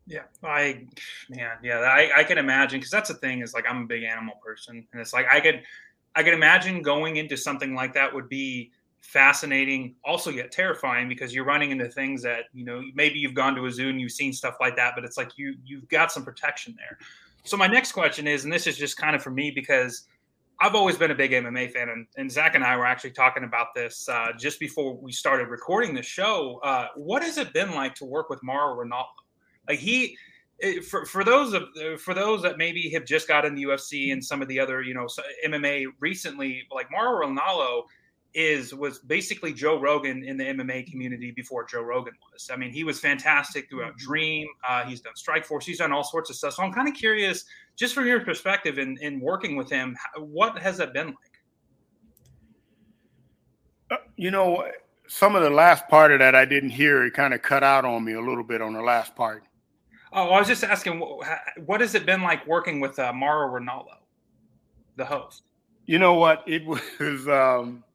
Yeah, 0.08 0.24
I, 0.44 0.86
man, 1.30 1.58
yeah, 1.64 1.80
I, 1.80 2.12
I 2.18 2.24
can 2.24 2.38
imagine 2.38 2.80
because 2.80 2.92
that's 2.92 3.10
the 3.10 3.16
thing 3.16 3.42
is 3.42 3.54
like 3.54 3.66
I'm 3.68 3.84
a 3.84 3.86
big 3.86 4.04
animal 4.04 4.36
person, 4.44 4.86
and 4.92 5.02
it's 5.02 5.14
like 5.14 5.25
I 5.32 5.40
could, 5.40 5.64
I 6.16 6.22
could 6.22 6.34
imagine 6.34 6.82
going 6.82 7.16
into 7.16 7.36
something 7.38 7.74
like 7.74 7.94
that 7.94 8.14
would 8.14 8.30
be 8.30 8.72
fascinating, 9.06 9.96
also 10.04 10.32
yet 10.32 10.52
terrifying 10.52 11.08
because 11.08 11.34
you're 11.34 11.46
running 11.46 11.72
into 11.72 11.88
things 11.88 12.24
that 12.24 12.46
you 12.54 12.66
know 12.66 12.82
maybe 12.96 13.20
you've 13.20 13.36
gone 13.36 13.56
to 13.56 13.66
a 13.66 13.72
zoo 13.72 13.90
and 13.90 14.02
you've 14.02 14.12
seen 14.12 14.34
stuff 14.34 14.56
like 14.60 14.76
that, 14.76 14.94
but 14.96 15.06
it's 15.06 15.18
like 15.18 15.38
you 15.38 15.56
you've 15.64 15.88
got 15.90 16.12
some 16.12 16.26
protection 16.26 16.76
there. 16.78 16.98
So 17.44 17.56
my 17.56 17.68
next 17.68 17.92
question 17.92 18.28
is, 18.28 18.44
and 18.44 18.52
this 18.52 18.66
is 18.66 18.78
just 18.78 18.98
kind 18.98 19.16
of 19.16 19.22
for 19.22 19.30
me 19.30 19.52
because 19.52 20.08
I've 20.60 20.74
always 20.74 20.98
been 20.98 21.12
a 21.12 21.16
big 21.16 21.32
MMA 21.32 21.72
fan, 21.72 21.90
and, 21.90 22.08
and 22.18 22.32
Zach 22.32 22.56
and 22.56 22.64
I 22.64 22.76
were 22.78 22.86
actually 22.86 23.12
talking 23.12 23.44
about 23.44 23.68
this 23.76 24.10
uh, 24.10 24.30
just 24.38 24.60
before 24.60 24.96
we 24.96 25.12
started 25.12 25.50
recording 25.50 25.94
the 25.94 26.02
show. 26.02 26.60
Uh, 26.64 26.88
what 26.96 27.22
has 27.24 27.38
it 27.38 27.54
been 27.54 27.72
like 27.72 27.94
to 27.96 28.06
work 28.06 28.30
with 28.30 28.42
Mauro 28.42 28.84
Ranallo? 28.84 29.06
Like 29.70 29.80
he, 29.80 30.18
eh, 30.62 30.80
for 30.82 31.06
for 31.06 31.24
those 31.24 31.54
of 31.54 31.64
for 32.00 32.14
those 32.14 32.42
that 32.42 32.58
maybe 32.58 32.90
have 32.92 33.06
just 33.06 33.28
got 33.28 33.46
in 33.46 33.54
the 33.54 33.64
UFC 33.64 34.12
and 34.12 34.24
some 34.24 34.42
of 34.42 34.48
the 34.48 34.60
other 34.60 34.82
you 34.82 34.94
know 34.96 35.08
MMA 35.46 35.86
recently, 36.00 36.64
like 36.72 36.88
Mauro 36.90 37.28
Ranallo 37.28 37.84
is 38.36 38.75
was 38.75 39.00
basically 39.00 39.54
Joe 39.54 39.80
Rogan 39.80 40.24
in 40.24 40.36
the 40.36 40.44
MMA 40.44 40.92
community 40.92 41.32
before 41.32 41.63
Joe 41.63 41.82
Rogan 41.82 42.13
was. 42.32 42.50
I 42.51 42.58
mean, 42.58 42.70
he 42.70 42.84
was 42.84 43.00
fantastic 43.00 43.70
throughout 43.70 43.94
mm-hmm. 43.94 44.06
Dream. 44.06 44.48
Uh, 44.68 44.84
he's 44.84 45.00
done 45.00 45.13
Strikeforce. 45.13 45.63
He's 45.63 45.77
done 45.77 45.94
all 45.94 46.04
sorts 46.04 46.30
of 46.30 46.36
stuff. 46.36 46.54
So 46.54 46.63
I'm 46.63 46.74
kind 46.74 46.89
of 46.89 46.94
curious, 46.94 47.46
just 47.77 47.96
from 47.96 48.06
your 48.06 48.20
perspective 48.20 48.77
in, 48.77 48.98
in 49.01 49.22
working 49.22 49.56
with 49.56 49.70
him, 49.70 49.96
what 50.18 50.60
has 50.60 50.77
that 50.77 50.94
been 50.94 51.08
like? 51.08 51.15
Uh, 53.89 54.04
you 54.18 54.32
know, 54.32 54.70
some 55.08 55.36
of 55.38 55.42
the 55.42 55.50
last 55.50 55.88
part 55.88 56.12
of 56.12 56.20
that 56.20 56.36
I 56.36 56.44
didn't 56.44 56.72
hear. 56.72 57.06
It 57.06 57.13
kind 57.13 57.34
of 57.34 57.42
cut 57.42 57.63
out 57.63 57.86
on 57.86 58.04
me 58.04 58.13
a 58.13 58.22
little 58.22 58.44
bit 58.44 58.62
on 58.62 58.74
the 58.74 58.82
last 58.82 59.15
part. 59.15 59.44
Oh, 60.12 60.30
I 60.30 60.39
was 60.39 60.48
just 60.48 60.63
asking, 60.63 61.00
what 61.65 61.80
has 61.80 61.96
it 61.96 62.06
been 62.06 62.22
like 62.22 62.46
working 62.46 62.82
with 62.82 63.00
uh, 63.00 63.13
Mauro 63.13 63.60
Ranallo, 63.60 63.96
the 64.98 65.06
host? 65.06 65.44
You 65.86 66.00
know 66.00 66.15
what? 66.15 66.44
It 66.46 66.65
was. 67.00 67.27
Um, 67.30 67.86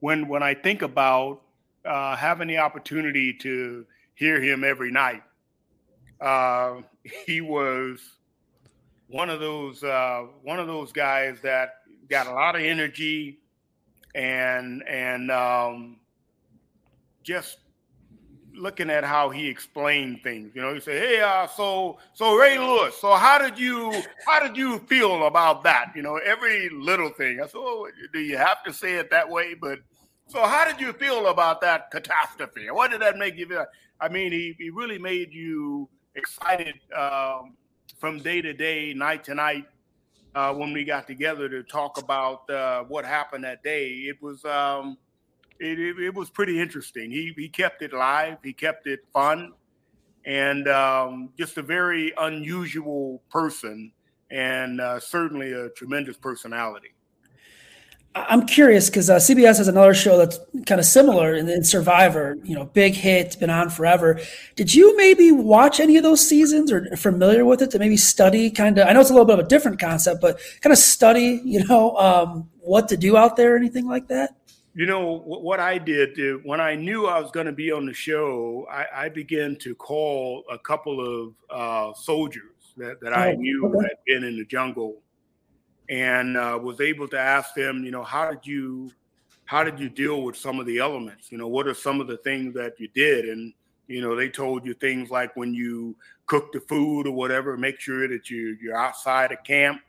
when 0.00 0.28
when 0.28 0.42
I 0.42 0.54
think 0.54 0.82
about 0.82 1.42
uh, 1.84 2.16
having 2.16 2.48
the 2.48 2.58
opportunity 2.58 3.32
to 3.34 3.86
hear 4.14 4.40
him 4.40 4.64
every 4.64 4.90
night, 4.90 5.22
uh, 6.20 6.82
he 7.26 7.40
was 7.40 8.00
one 9.08 9.30
of 9.30 9.40
those 9.40 9.82
uh, 9.84 10.24
one 10.42 10.58
of 10.58 10.66
those 10.66 10.92
guys 10.92 11.40
that 11.42 11.76
got 12.08 12.26
a 12.26 12.32
lot 12.32 12.56
of 12.56 12.62
energy 12.62 13.38
and 14.14 14.82
and 14.88 15.30
um, 15.30 15.96
just 17.22 17.58
looking 18.54 18.90
at 18.90 19.04
how 19.04 19.30
he 19.30 19.48
explained 19.48 20.22
things. 20.22 20.50
You 20.54 20.62
know, 20.62 20.74
he 20.74 20.80
said, 20.80 21.02
"Hey, 21.02 21.20
uh, 21.20 21.46
so 21.46 21.98
so 22.14 22.34
Ray 22.36 22.58
Lewis, 22.58 22.96
so 23.00 23.14
how 23.14 23.38
did 23.38 23.58
you 23.58 23.92
how 24.26 24.40
did 24.40 24.56
you 24.56 24.78
feel 24.80 25.26
about 25.26 25.62
that? 25.64 25.92
You 25.94 26.02
know, 26.02 26.16
every 26.16 26.68
little 26.70 27.10
thing." 27.10 27.40
I 27.40 27.44
said, 27.44 27.56
"Oh, 27.56 27.88
do 28.12 28.20
you 28.20 28.36
have 28.36 28.62
to 28.64 28.72
say 28.72 28.94
it 28.94 29.10
that 29.10 29.28
way?" 29.28 29.54
But 29.54 29.80
so, 30.30 30.46
how 30.46 30.64
did 30.64 30.80
you 30.80 30.92
feel 30.92 31.26
about 31.26 31.60
that 31.62 31.90
catastrophe? 31.90 32.70
What 32.70 32.92
did 32.92 33.00
that 33.00 33.16
make 33.16 33.36
you 33.36 33.46
feel? 33.46 33.66
I 34.00 34.08
mean, 34.08 34.30
he, 34.30 34.54
he 34.58 34.70
really 34.70 34.98
made 34.98 35.32
you 35.32 35.88
excited 36.14 36.76
um, 36.96 37.56
from 37.98 38.20
day 38.20 38.40
to 38.40 38.52
day, 38.52 38.94
night 38.94 39.24
to 39.24 39.34
night, 39.34 39.66
uh, 40.34 40.54
when 40.54 40.72
we 40.72 40.84
got 40.84 41.08
together 41.08 41.48
to 41.48 41.64
talk 41.64 41.98
about 41.98 42.48
uh, 42.48 42.84
what 42.84 43.04
happened 43.04 43.42
that 43.42 43.64
day. 43.64 43.88
It 43.88 44.22
was 44.22 44.44
um, 44.44 44.98
it, 45.58 45.80
it, 45.80 45.98
it, 45.98 46.14
was 46.14 46.30
pretty 46.30 46.60
interesting. 46.60 47.10
He 47.10 47.32
he 47.36 47.48
kept 47.48 47.82
it 47.82 47.92
live. 47.92 48.38
He 48.44 48.52
kept 48.52 48.86
it 48.86 49.00
fun, 49.12 49.52
and 50.24 50.68
um, 50.68 51.30
just 51.36 51.58
a 51.58 51.62
very 51.62 52.12
unusual 52.16 53.20
person, 53.30 53.92
and 54.30 54.80
uh, 54.80 55.00
certainly 55.00 55.52
a 55.52 55.70
tremendous 55.70 56.16
personality. 56.16 56.94
I'm 58.14 58.44
curious 58.44 58.90
because 58.90 59.08
uh, 59.08 59.16
CBS 59.16 59.58
has 59.58 59.68
another 59.68 59.94
show 59.94 60.18
that's 60.18 60.40
kind 60.66 60.80
of 60.80 60.84
similar 60.84 61.34
in, 61.34 61.48
in, 61.48 61.62
Survivor. 61.62 62.36
You 62.42 62.56
know, 62.56 62.64
big 62.64 62.94
hit, 62.94 63.38
been 63.38 63.50
on 63.50 63.70
forever. 63.70 64.20
Did 64.56 64.74
you 64.74 64.96
maybe 64.96 65.30
watch 65.30 65.78
any 65.78 65.96
of 65.96 66.02
those 66.02 66.26
seasons 66.26 66.72
or 66.72 66.96
familiar 66.96 67.44
with 67.44 67.62
it 67.62 67.70
to 67.70 67.78
maybe 67.78 67.96
study? 67.96 68.50
Kind 68.50 68.78
of, 68.78 68.88
I 68.88 68.92
know 68.92 69.00
it's 69.00 69.10
a 69.10 69.12
little 69.12 69.26
bit 69.26 69.38
of 69.38 69.46
a 69.46 69.48
different 69.48 69.78
concept, 69.78 70.20
but 70.20 70.40
kind 70.60 70.72
of 70.72 70.78
study. 70.78 71.40
You 71.44 71.64
know, 71.64 71.96
um, 71.98 72.50
what 72.58 72.88
to 72.88 72.96
do 72.96 73.16
out 73.16 73.36
there, 73.36 73.56
anything 73.56 73.86
like 73.86 74.08
that. 74.08 74.34
You 74.74 74.86
know 74.86 75.18
what 75.18 75.60
I 75.60 75.78
did 75.78 76.18
uh, 76.18 76.38
when 76.44 76.60
I 76.60 76.74
knew 76.74 77.06
I 77.06 77.20
was 77.20 77.30
going 77.30 77.46
to 77.46 77.52
be 77.52 77.70
on 77.70 77.86
the 77.86 77.92
show. 77.92 78.66
I, 78.70 78.86
I, 78.94 79.08
began 79.08 79.56
to 79.56 79.74
call 79.74 80.44
a 80.48 80.58
couple 80.58 81.00
of 81.00 81.34
uh, 81.50 81.92
soldiers 81.94 82.72
that, 82.76 83.00
that 83.00 83.12
oh, 83.12 83.16
I 83.16 83.34
knew 83.34 83.66
okay. 83.66 83.88
had 83.88 83.96
been 84.06 84.24
in 84.24 84.36
the 84.36 84.44
jungle 84.44 85.02
and 85.90 86.36
uh, 86.36 86.58
was 86.62 86.80
able 86.80 87.08
to 87.08 87.18
ask 87.18 87.52
them, 87.54 87.84
you 87.84 87.90
know, 87.90 88.04
how 88.04 88.30
did 88.30 88.46
you 88.46 88.90
how 89.44 89.64
did 89.64 89.80
you 89.80 89.88
deal 89.88 90.22
with 90.22 90.36
some 90.36 90.60
of 90.60 90.66
the 90.66 90.78
elements? 90.78 91.32
You 91.32 91.38
know, 91.38 91.48
what 91.48 91.66
are 91.66 91.74
some 91.74 92.00
of 92.00 92.06
the 92.06 92.18
things 92.18 92.54
that 92.54 92.78
you 92.78 92.88
did? 92.94 93.28
And 93.28 93.52
you 93.88 94.00
know, 94.00 94.14
they 94.14 94.28
told 94.28 94.64
you 94.64 94.72
things 94.74 95.10
like 95.10 95.36
when 95.36 95.52
you 95.52 95.96
cook 96.26 96.52
the 96.52 96.60
food 96.60 97.08
or 97.08 97.10
whatever, 97.10 97.56
make 97.56 97.80
sure 97.80 98.06
that 98.06 98.30
you 98.30 98.56
you're 98.62 98.76
outside 98.76 99.32
of 99.32 99.42
camp. 99.42 99.80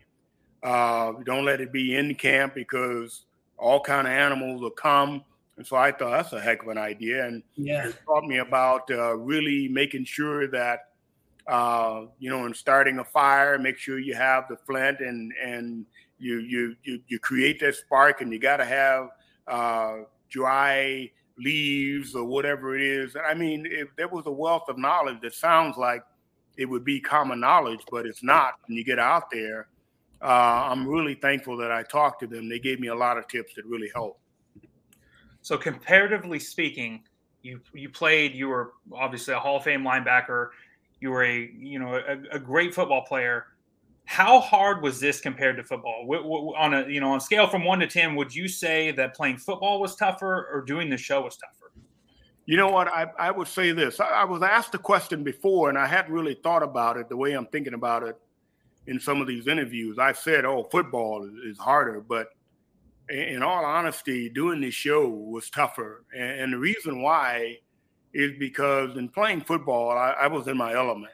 Uh, 0.63 1.13
don't 1.24 1.46
let 1.46 1.62
it 1.62 1.72
be 1.72 1.96
in 1.96 2.15
camp 2.15 2.55
because 2.55 3.25
all 3.58 3.79
kind 3.79 4.08
of 4.08 4.13
animals 4.13 4.62
will 4.62 4.72
come. 4.72 5.24
And 5.58 5.67
so 5.67 5.75
I 5.75 5.91
thought 5.91 6.12
that's 6.12 6.34
a 6.34 6.41
heck 6.41 6.63
of 6.63 6.70
an 6.70 6.79
idea, 6.79 7.27
and 7.27 7.43
yeah. 7.55 7.89
it 7.89 7.96
taught 8.05 8.24
me 8.24 8.38
about 8.38 8.89
uh, 8.89 9.15
really 9.15 9.67
making 9.67 10.05
sure 10.05 10.48
that 10.48 10.90
uh, 11.51 12.05
you 12.17 12.29
know, 12.29 12.46
in 12.46 12.53
starting 12.53 13.00
a 13.00 13.03
fire, 13.03 13.60
make 13.60 13.77
sure 13.77 14.00
you 14.00 14.15
have 14.15 14.46
the 14.50 14.55
flint 14.65 15.01
and 15.01 15.34
and 15.43 15.86
you 16.17 16.39
you 16.39 16.75
you, 16.84 17.01
you 17.08 17.20
create 17.20 17.60
that 17.60 17.75
spark, 17.75 18.22
and 18.22 18.31
you 18.31 18.39
got 18.39 18.58
to 18.58 18.65
have 18.65 19.10
uh, 19.48 19.98
dry 20.29 21.12
leaves 21.38 22.15
or 22.15 22.24
whatever 22.24 22.75
it 22.75 22.81
is. 22.81 23.15
I 23.15 23.34
mean, 23.34 23.67
if 23.70 23.89
there 23.98 24.08
was 24.08 24.25
a 24.27 24.31
wealth 24.31 24.70
of 24.70 24.77
knowledge 24.77 25.17
that 25.24 25.34
sounds 25.34 25.75
like 25.75 26.03
it 26.55 26.65
would 26.65 26.86
be 26.86 27.01
common 27.01 27.39
knowledge, 27.41 27.81
but 27.91 28.05
it's 28.05 28.24
not. 28.24 28.53
When 28.67 28.77
you 28.77 28.86
get 28.86 29.00
out 29.00 29.29
there, 29.29 29.67
uh, 30.22 30.70
I'm 30.70 30.88
really 30.88 31.15
thankful 31.15 31.58
that 31.58 31.72
I 31.72 31.84
talked 31.84 32.22
to 32.22 32.27
them. 32.27 32.48
They 32.48 32.60
gave 32.60 32.79
me 32.79 32.88
a 32.88 32.96
lot 32.96 33.17
of 33.17 33.27
tips 33.27 33.55
that 33.55 33.65
really 33.65 33.89
helped. 33.93 34.22
So, 35.41 35.58
comparatively 35.58 36.39
speaking, 36.39 37.03
You 37.41 37.60
you 37.74 37.89
played. 37.89 38.36
You 38.36 38.48
were 38.48 38.74
obviously 38.93 39.34
a 39.34 39.39
Hall 39.39 39.58
of 39.58 39.63
Fame 39.63 39.84
linebacker. 39.84 40.50
You 41.01 41.10
were 41.10 41.24
a 41.24 41.51
you 41.58 41.79
know 41.79 41.96
a, 41.96 42.36
a 42.36 42.39
great 42.39 42.74
football 42.74 43.01
player. 43.01 43.48
How 44.05 44.39
hard 44.39 44.81
was 44.81 45.00
this 45.00 45.20
compared 45.20 45.58
to 45.58 45.63
football? 45.63 46.08
On 46.58 46.74
a 46.74 46.88
you 46.88 47.01
know 47.01 47.12
on 47.12 47.17
a 47.17 47.22
scale 47.22 47.48
from 47.48 47.65
one 47.65 47.79
to 47.79 47.88
ten, 47.88 48.15
would 48.15 48.34
you 48.34 48.48
say 48.48 48.91
that 48.91 49.15
playing 49.15 49.38
football 49.38 49.81
was 49.81 49.96
tougher 49.96 50.48
or 50.53 50.62
doing 50.62 50.89
the 50.89 50.98
show 50.98 51.22
was 51.22 51.38
tougher? 51.38 51.72
You 52.46 52.58
know 52.58 52.70
what? 52.70 52.88
I, 52.88 53.08
I 53.20 53.31
would 53.31 53.48
say 53.48 53.72
this. 53.72 54.00
I, 54.00 54.05
I 54.05 54.24
was 54.25 54.41
asked 54.41 54.72
the 54.72 54.77
question 54.77 55.24
before, 55.24 55.70
and 55.70 55.77
I 55.77 55.88
hadn't 55.88 56.13
really 56.13 56.36
thought 56.36 56.63
about 56.63 56.98
it 56.98 57.10
the 57.10 57.17
way 57.17 57.34
I'm 57.34 57.46
thinking 57.48 57.74
about 57.74 58.03
it 58.03 58.15
in 58.88 59.00
some 59.00 59.22
of 59.22 59.27
these 59.27 59.48
interviews. 59.48 59.98
I 60.00 60.13
said, 60.13 60.46
"Oh, 60.46 60.63
football 60.63 61.24
is, 61.24 61.53
is 61.53 61.58
harder," 61.58 62.01
but 62.01 62.27
in 63.10 63.43
all 63.43 63.65
honesty, 63.65 64.29
doing 64.29 64.62
this 64.62 64.74
show 64.74 65.08
was 65.08 65.50
tougher. 65.50 66.03
And, 66.15 66.53
the 66.53 66.58
reason 66.58 67.01
why 67.01 67.60
is 68.13 68.37
because 68.37 68.97
in 68.97 69.09
playing 69.09 69.41
football, 69.41 69.91
I, 69.91 70.11
I 70.11 70.27
was 70.27 70.47
in 70.47 70.57
my 70.57 70.73
element. 70.73 71.13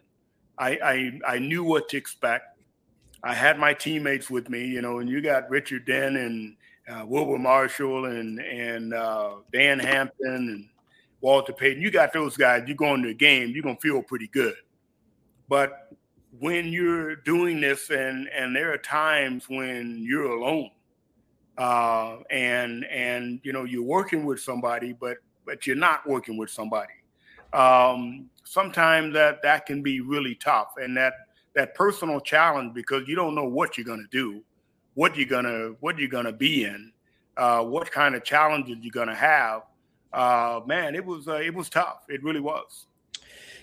I, 0.57 0.79
I, 0.83 1.33
I 1.35 1.39
knew 1.39 1.63
what 1.63 1.89
to 1.89 1.97
expect. 1.97 2.59
I 3.23 3.33
had 3.33 3.59
my 3.59 3.73
teammates 3.73 4.29
with 4.29 4.49
me, 4.49 4.65
you 4.65 4.81
know, 4.81 4.99
and 4.99 5.09
you 5.09 5.21
got 5.21 5.49
Richard 5.49 5.85
Dent 5.85 6.17
and 6.17 6.55
uh, 6.87 7.05
Wilber 7.05 7.37
Marshall 7.37 8.05
and 8.05 8.39
and 8.39 8.93
uh, 8.93 9.31
Dan 9.51 9.79
Hampton 9.79 10.33
and 10.33 10.69
Walter 11.21 11.53
Payton. 11.53 11.81
You 11.81 11.91
got 11.91 12.13
those 12.13 12.37
guys. 12.37 12.63
You 12.67 12.75
go 12.75 12.93
into 12.93 13.09
a 13.09 13.13
game, 13.13 13.49
you're 13.49 13.63
gonna 13.63 13.77
feel 13.81 14.01
pretty 14.01 14.27
good. 14.27 14.55
But 15.49 15.89
when 16.39 16.71
you're 16.71 17.15
doing 17.15 17.59
this, 17.59 17.89
and 17.89 18.29
and 18.29 18.55
there 18.55 18.71
are 18.71 18.77
times 18.77 19.49
when 19.49 19.97
you're 19.99 20.31
alone, 20.31 20.69
uh, 21.57 22.17
and 22.29 22.85
and 22.85 23.39
you 23.43 23.51
know 23.51 23.63
you're 23.63 23.83
working 23.83 24.25
with 24.25 24.39
somebody, 24.39 24.93
but 24.93 25.17
but 25.47 25.65
you're 25.65 25.75
not 25.75 26.07
working 26.07 26.37
with 26.37 26.51
somebody. 26.51 26.93
Um, 27.53 28.29
sometimes 28.43 29.13
that 29.13 29.41
that 29.41 29.65
can 29.65 29.81
be 29.81 30.01
really 30.01 30.35
tough, 30.35 30.73
and 30.77 30.95
that 30.97 31.13
that 31.55 31.73
personal 31.73 32.19
challenge 32.19 32.75
because 32.75 33.07
you 33.07 33.15
don't 33.15 33.33
know 33.33 33.47
what 33.47 33.77
you're 33.77 33.85
going 33.85 34.05
to 34.07 34.17
do, 34.17 34.43
what 34.93 35.17
you're 35.17 35.27
gonna 35.27 35.69
what 35.79 35.97
you're 35.97 36.09
gonna 36.09 36.33
be 36.33 36.65
in, 36.65 36.91
uh, 37.37 37.63
what 37.63 37.89
kind 37.91 38.13
of 38.13 38.23
challenges 38.23 38.77
you're 38.81 38.91
going 38.91 39.07
to 39.07 39.15
have. 39.15 39.63
Uh, 40.13 40.61
man, 40.65 40.95
it 40.95 41.05
was 41.05 41.27
uh, 41.27 41.35
it 41.35 41.53
was 41.53 41.69
tough. 41.69 42.05
It 42.09 42.23
really 42.23 42.41
was. 42.41 42.87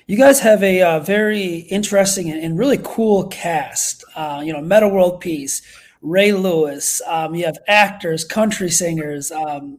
You 0.07 0.19
guys 0.19 0.41
have 0.41 0.63
a 0.63 0.83
uh, 0.83 1.01
very 1.01 1.61
interesting 1.71 2.31
and, 2.31 2.43
and, 2.43 2.59
really 2.59 2.79
cool 2.85 3.27
cast. 3.29 4.05
Uh, 4.15 4.43
you 4.45 4.53
know, 4.53 4.61
Metta 4.61 4.87
World 4.87 5.21
Peace, 5.21 5.63
Ray 6.03 6.33
Lewis. 6.33 7.01
Um, 7.07 7.35
you 7.35 7.47
have 7.47 7.57
actors, 7.69 8.23
country 8.23 8.69
singers, 8.69 9.33
um, 9.33 9.79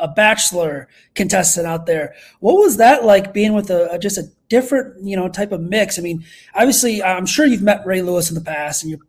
a 0.00 0.08
bachelor 0.08 0.88
contestant 1.14 1.66
out 1.66 1.86
there. 1.86 2.14
What 2.40 2.54
was 2.54 2.76
that 2.78 3.04
like 3.04 3.32
being 3.32 3.54
with 3.54 3.70
a, 3.70 3.92
a, 3.92 3.98
just 3.98 4.18
a 4.18 4.24
different, 4.48 5.04
you 5.04 5.16
know, 5.16 5.28
type 5.28 5.52
of 5.52 5.60
mix? 5.60 5.98
I 5.98 6.02
mean, 6.02 6.24
obviously, 6.54 7.02
I'm 7.02 7.26
sure 7.26 7.46
you've 7.46 7.62
met 7.62 7.86
Ray 7.86 8.02
Lewis 8.02 8.30
in 8.30 8.34
the 8.34 8.40
past, 8.40 8.82
and 8.82 8.90
you 8.90 9.00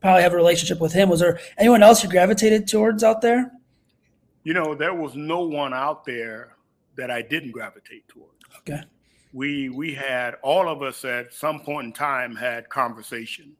probably 0.00 0.22
have 0.22 0.32
a 0.32 0.36
relationship 0.36 0.80
with 0.80 0.92
him. 0.92 1.08
Was 1.08 1.20
there 1.20 1.38
anyone 1.58 1.82
else 1.82 2.02
you 2.02 2.10
gravitated 2.10 2.66
towards 2.66 3.04
out 3.04 3.20
there? 3.20 3.52
You 4.44 4.54
know, 4.54 4.74
there 4.74 4.94
was 4.94 5.14
no 5.14 5.40
one 5.40 5.72
out 5.72 6.04
there 6.04 6.56
that 6.96 7.10
I 7.10 7.22
didn't 7.22 7.52
gravitate 7.52 8.08
towards. 8.08 8.32
Okay. 8.58 8.82
We 9.32 9.70
we 9.70 9.94
had 9.94 10.34
all 10.42 10.68
of 10.68 10.82
us 10.82 11.04
at 11.04 11.32
some 11.32 11.60
point 11.60 11.86
in 11.86 11.92
time 11.92 12.36
had 12.36 12.68
conversation 12.68 13.56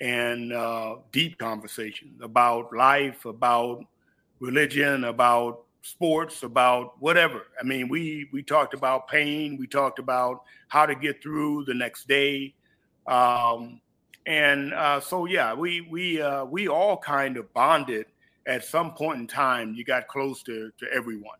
and 0.00 0.52
uh, 0.52 0.96
deep 1.12 1.38
conversations 1.38 2.20
about 2.20 2.72
life, 2.74 3.24
about 3.24 3.84
religion, 4.40 5.04
about 5.04 5.61
sports, 5.82 6.42
about 6.42 7.00
whatever. 7.00 7.42
I 7.60 7.64
mean, 7.64 7.88
we 7.88 8.28
we 8.32 8.42
talked 8.42 8.74
about 8.74 9.08
pain, 9.08 9.56
we 9.58 9.66
talked 9.66 9.98
about 9.98 10.42
how 10.68 10.86
to 10.86 10.94
get 10.94 11.22
through 11.22 11.64
the 11.66 11.74
next 11.74 12.08
day, 12.08 12.54
um, 13.06 13.80
and 14.26 14.72
uh, 14.72 15.00
so 15.00 15.26
yeah, 15.26 15.54
we 15.54 15.82
we 15.82 16.20
uh, 16.20 16.44
we 16.44 16.68
all 16.68 16.96
kind 16.96 17.36
of 17.36 17.52
bonded 17.52 18.06
at 18.46 18.64
some 18.64 18.94
point 18.94 19.20
in 19.20 19.26
time. 19.26 19.74
You 19.74 19.84
got 19.84 20.08
close 20.08 20.42
to 20.44 20.70
to 20.78 20.86
everyone. 20.92 21.38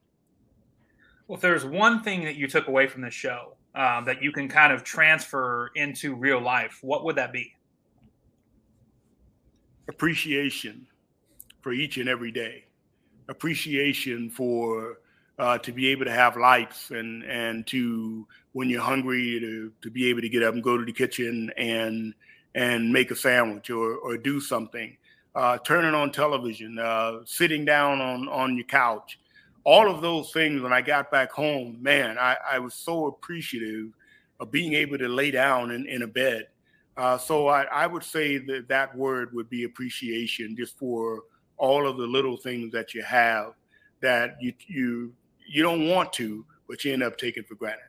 Well, 1.26 1.36
if 1.36 1.42
there's 1.42 1.64
one 1.64 2.02
thing 2.02 2.24
that 2.24 2.36
you 2.36 2.46
took 2.48 2.68
away 2.68 2.86
from 2.88 3.02
the 3.02 3.10
show 3.10 3.56
um, 3.74 4.04
that 4.04 4.22
you 4.22 4.32
can 4.32 4.48
kind 4.48 4.72
of 4.72 4.84
transfer 4.84 5.70
into 5.76 6.14
real 6.14 6.40
life, 6.40 6.78
what 6.82 7.04
would 7.04 7.16
that 7.16 7.32
be? 7.32 7.54
appreciation 9.88 10.86
for 11.60 11.72
each 11.72 11.96
and 11.98 12.08
every 12.08 12.32
day, 12.32 12.64
appreciation 13.28 14.30
for 14.30 14.98
uh, 15.38 15.58
to 15.58 15.72
be 15.72 15.88
able 15.88 16.04
to 16.04 16.10
have 16.10 16.36
lights 16.36 16.90
and 16.90 17.22
and 17.24 17.66
to 17.66 18.26
when 18.52 18.68
you're 18.68 18.82
hungry 18.82 19.40
to 19.40 19.72
to 19.82 19.90
be 19.90 20.08
able 20.08 20.20
to 20.20 20.28
get 20.28 20.42
up 20.42 20.54
and 20.54 20.62
go 20.62 20.76
to 20.76 20.84
the 20.84 20.92
kitchen 20.92 21.50
and 21.56 22.14
and 22.54 22.92
make 22.92 23.10
a 23.10 23.16
sandwich 23.16 23.70
or 23.70 23.96
or 23.96 24.16
do 24.16 24.40
something, 24.40 24.96
uh, 25.34 25.58
turning 25.58 25.94
on 25.94 26.12
television, 26.12 26.78
uh, 26.78 27.20
sitting 27.24 27.64
down 27.64 28.00
on 28.00 28.28
on 28.28 28.56
your 28.56 28.66
couch, 28.66 29.18
all 29.64 29.90
of 29.90 30.02
those 30.02 30.32
things. 30.32 30.60
When 30.60 30.72
I 30.72 30.82
got 30.82 31.10
back 31.10 31.32
home, 31.32 31.78
man, 31.80 32.18
I, 32.18 32.36
I 32.52 32.58
was 32.58 32.74
so 32.74 33.06
appreciative 33.06 33.92
of 34.40 34.50
being 34.50 34.74
able 34.74 34.98
to 34.98 35.08
lay 35.08 35.30
down 35.30 35.70
in, 35.70 35.86
in 35.86 36.02
a 36.02 36.06
bed 36.06 36.48
uh, 36.96 37.16
so 37.16 37.48
I, 37.48 37.62
I, 37.64 37.86
would 37.86 38.04
say 38.04 38.38
that 38.38 38.68
that 38.68 38.94
word 38.94 39.32
would 39.32 39.48
be 39.48 39.64
appreciation, 39.64 40.54
just 40.54 40.78
for 40.78 41.22
all 41.62 41.86
of 41.86 41.96
the 41.96 42.06
little 42.06 42.36
things 42.36 42.72
that 42.72 42.92
you 42.92 43.02
have 43.04 43.54
that 44.00 44.36
you 44.40 44.52
you 44.66 45.12
you 45.46 45.62
don't 45.62 45.88
want 45.88 46.12
to, 46.14 46.44
but 46.68 46.84
you 46.84 46.92
end 46.92 47.04
up 47.04 47.16
taking 47.16 47.44
for 47.44 47.54
granted. 47.54 47.84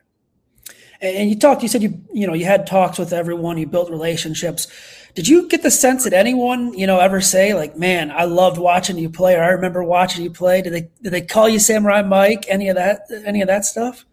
And 1.00 1.28
you 1.28 1.36
talked. 1.36 1.60
You 1.62 1.68
said 1.68 1.82
you 1.82 2.00
you 2.12 2.26
know 2.26 2.34
you 2.34 2.44
had 2.44 2.68
talks 2.68 2.98
with 2.98 3.12
everyone. 3.12 3.58
You 3.58 3.66
built 3.66 3.90
relationships. 3.90 4.68
Did 5.14 5.26
you 5.26 5.48
get 5.48 5.62
the 5.62 5.72
sense 5.72 6.04
that 6.04 6.12
anyone 6.12 6.72
you 6.78 6.86
know 6.86 7.00
ever 7.00 7.20
say 7.20 7.52
like, 7.52 7.76
"Man, 7.76 8.12
I 8.12 8.24
loved 8.24 8.58
watching 8.58 8.96
you 8.96 9.10
play," 9.10 9.34
or 9.34 9.42
"I 9.42 9.48
remember 9.48 9.82
watching 9.82 10.22
you 10.22 10.30
play"? 10.30 10.62
Did 10.62 10.72
they 10.72 10.88
did 11.02 11.12
they 11.12 11.22
call 11.22 11.48
you 11.48 11.58
Samurai 11.58 12.02
Mike? 12.02 12.46
Any 12.48 12.68
of 12.68 12.76
that? 12.76 13.00
Any 13.26 13.42
of 13.42 13.48
that 13.48 13.64
stuff? 13.64 14.06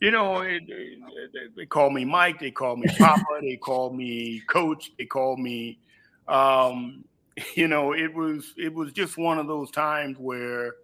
You 0.00 0.10
know, 0.10 0.40
it, 0.40 0.62
it, 0.66 1.56
they 1.56 1.66
call 1.66 1.90
me 1.90 2.04
Mike, 2.06 2.40
they 2.40 2.50
call 2.50 2.76
me 2.76 2.86
Papa, 2.96 3.22
they 3.42 3.56
call 3.56 3.92
me 3.92 4.40
Coach, 4.48 4.92
they 4.96 5.04
call 5.04 5.36
me. 5.36 5.78
Um, 6.26 7.04
you 7.54 7.68
know, 7.68 7.92
it 7.92 8.12
was 8.14 8.54
it 8.56 8.72
was 8.72 8.92
just 8.92 9.16
one 9.18 9.38
of 9.38 9.46
those 9.46 9.70
times 9.70 10.16
where 10.18 10.74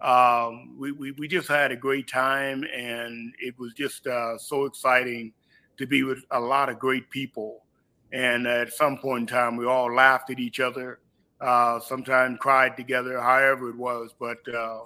um, 0.00 0.74
we, 0.76 0.92
we, 0.92 1.12
we 1.12 1.28
just 1.28 1.48
had 1.48 1.70
a 1.70 1.76
great 1.76 2.08
time, 2.08 2.64
and 2.74 3.32
it 3.38 3.58
was 3.58 3.72
just 3.72 4.06
uh, 4.06 4.36
so 4.36 4.64
exciting 4.64 5.32
to 5.78 5.86
be 5.86 6.02
with 6.02 6.24
a 6.32 6.40
lot 6.40 6.68
of 6.68 6.78
great 6.78 7.08
people. 7.10 7.64
And 8.12 8.46
at 8.46 8.72
some 8.72 8.98
point 8.98 9.22
in 9.22 9.26
time, 9.26 9.56
we 9.56 9.64
all 9.64 9.94
laughed 9.94 10.30
at 10.30 10.38
each 10.38 10.60
other, 10.60 10.98
uh, 11.40 11.80
sometimes 11.80 12.38
cried 12.40 12.76
together, 12.76 13.20
however 13.20 13.70
it 13.70 13.76
was, 13.76 14.10
but 14.18 14.38
uh, 14.52 14.80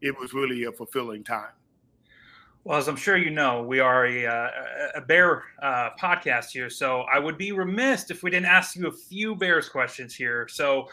it 0.00 0.18
was 0.18 0.32
really 0.32 0.64
a 0.64 0.72
fulfilling 0.72 1.24
time. 1.24 1.50
Well, 2.70 2.78
as 2.78 2.86
I'm 2.86 2.94
sure 2.94 3.16
you 3.16 3.30
know, 3.30 3.64
we 3.64 3.80
are 3.80 4.06
a, 4.06 4.26
uh, 4.26 4.48
a 4.94 5.00
Bear 5.00 5.42
uh, 5.60 5.88
podcast 6.00 6.50
here, 6.52 6.70
so 6.70 7.00
I 7.12 7.18
would 7.18 7.36
be 7.36 7.50
remiss 7.50 8.08
if 8.12 8.22
we 8.22 8.30
didn't 8.30 8.46
ask 8.46 8.76
you 8.76 8.86
a 8.86 8.92
few 8.92 9.34
Bears 9.34 9.68
questions 9.68 10.14
here. 10.14 10.46
So, 10.46 10.88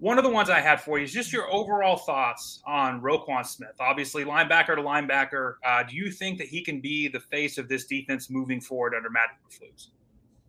one 0.00 0.18
of 0.18 0.24
the 0.24 0.30
ones 0.30 0.50
I 0.50 0.58
had 0.58 0.80
for 0.80 0.98
you 0.98 1.04
is 1.04 1.12
just 1.12 1.32
your 1.32 1.48
overall 1.48 1.98
thoughts 1.98 2.60
on 2.66 3.00
Roquan 3.00 3.46
Smith. 3.46 3.76
Obviously, 3.78 4.24
linebacker 4.24 4.74
to 4.74 4.82
linebacker. 4.82 5.54
Uh, 5.64 5.84
do 5.84 5.94
you 5.94 6.10
think 6.10 6.36
that 6.38 6.48
he 6.48 6.64
can 6.64 6.80
be 6.80 7.06
the 7.06 7.20
face 7.20 7.58
of 7.58 7.68
this 7.68 7.84
defense 7.84 8.28
moving 8.28 8.60
forward 8.60 8.92
under 8.96 9.08
Matt 9.08 9.28
Eberflus? 9.48 9.90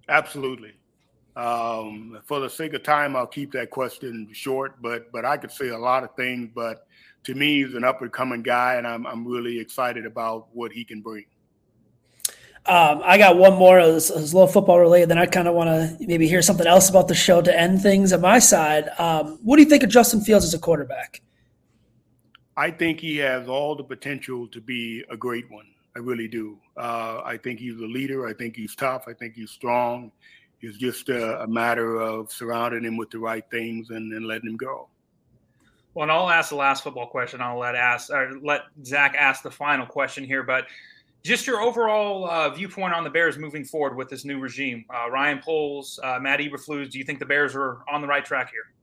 Absolutely. 0.10 0.74
Um, 1.36 2.20
for 2.26 2.39
the 2.39 2.50
sake 2.50 2.74
of 2.74 2.82
time, 2.82 3.15
I'll 3.15 3.28
keep 3.28 3.52
that 3.52 3.70
question 3.70 4.30
short, 4.34 4.82
but 4.82 5.12
but 5.12 5.26
I 5.26 5.38
could 5.38 5.52
say 5.52 5.67
a 5.67 5.78
lot 5.78 6.04
of 6.04 6.15
things, 6.15 6.50
but 6.56 6.88
to 7.24 7.36
me, 7.36 7.64
he's 7.64 7.76
an 7.76 7.84
up 7.84 8.02
and 8.02 8.12
coming 8.12 8.42
guy, 8.42 8.76
and 8.76 8.88
I'm 8.88 9.06
I'm 9.06 9.26
really 9.26 9.60
excited 9.60 10.06
about 10.06 10.48
what 10.54 10.72
he 10.72 10.84
can 10.84 11.02
bring. 11.02 11.26
Um, 12.66 13.02
I 13.04 13.18
got 13.18 13.38
one 13.38 13.56
more 13.56 13.80
as, 13.80 14.12
a 14.12 14.20
little 14.20 14.48
football 14.48 14.80
related. 14.80 15.10
Then 15.10 15.18
I 15.18 15.26
kind 15.26 15.48
of 15.48 15.56
want 15.56 15.70
to 15.70 16.06
maybe 16.06 16.28
hear 16.28 16.44
something 16.44 16.68
else 16.68 16.90
about 16.90 17.08
the 17.08 17.16
show 17.16 17.42
to 17.42 17.60
end 17.60 17.82
things 17.82 18.14
on 18.14 18.22
my 18.22 18.38
side. 18.38 18.90
Um, 19.00 19.40
what 19.42 19.56
do 19.56 19.64
you 19.64 19.70
think 19.70 19.82
of 19.82 19.90
Justin 19.90 20.22
Fields 20.22 20.46
as 20.46 20.54
a 20.54 20.60
quarterback? 20.60 21.22
I 22.56 22.70
think 22.70 23.00
he 23.00 23.18
has 23.18 23.48
all 23.48 23.76
the 23.76 23.84
potential 23.84 24.48
to 24.50 24.62
be 24.62 25.04
a 25.10 25.18
great 25.18 25.50
one. 25.50 25.66
I 25.96 26.00
really 26.00 26.28
do. 26.28 26.60
Uh, 26.78 27.22
I 27.26 27.38
think 27.38 27.60
he's 27.60 27.80
a 27.80 27.86
leader. 27.86 28.28
I 28.28 28.34
think 28.34 28.56
he's 28.56 28.76
tough. 28.76 29.06
I 29.08 29.14
think 29.14 29.34
he's 29.34 29.50
strong. 29.50 30.12
It's 30.62 30.78
just 30.78 31.10
a, 31.10 31.42
a 31.42 31.48
matter 31.48 32.00
of 32.00 32.32
surrounding 32.32 32.84
him 32.84 32.96
with 32.96 33.10
the 33.10 33.18
right 33.18 33.44
things 33.50 33.90
and, 33.90 34.14
and 34.14 34.28
letting 34.28 34.50
him 34.50 34.58
go. 34.58 34.88
Well, 35.93 36.04
and 36.04 36.12
I'll 36.12 36.30
ask 36.30 36.49
the 36.49 36.56
last 36.56 36.84
football 36.84 37.08
question. 37.08 37.41
I'll 37.41 37.60
let 37.60 37.75
ask 37.75 38.10
or 38.10 38.39
let 38.41 38.62
Zach 38.86 39.15
ask 39.17 39.43
the 39.43 39.51
final 39.51 39.86
question 39.86 40.23
here, 40.23 40.43
but 40.43 40.65
just 41.23 41.45
your 41.45 41.62
overall 41.62 42.30
uh, 42.30 42.49
viewpoint 42.49 42.93
on 42.93 43.04
the 43.04 43.10
Bears 43.10 43.38
moving 43.38 43.63
forward 43.63 43.95
with 43.95 44.10
this 44.10 44.25
new 44.25 44.39
regime. 44.39 44.86
Uh, 44.89 45.10
Ryan 45.10 45.39
Poles, 45.39 45.99
uh, 46.04 46.17
Matt 46.19 46.39
Eberflus. 46.39 46.89
Do 46.89 46.97
you 46.97 47.04
think 47.04 47.19
the 47.19 47.25
Bears 47.25 47.56
are 47.56 47.80
on 47.91 48.01
the 48.01 48.08
right 48.08 48.25
track 48.25 48.51
here? 48.51 48.73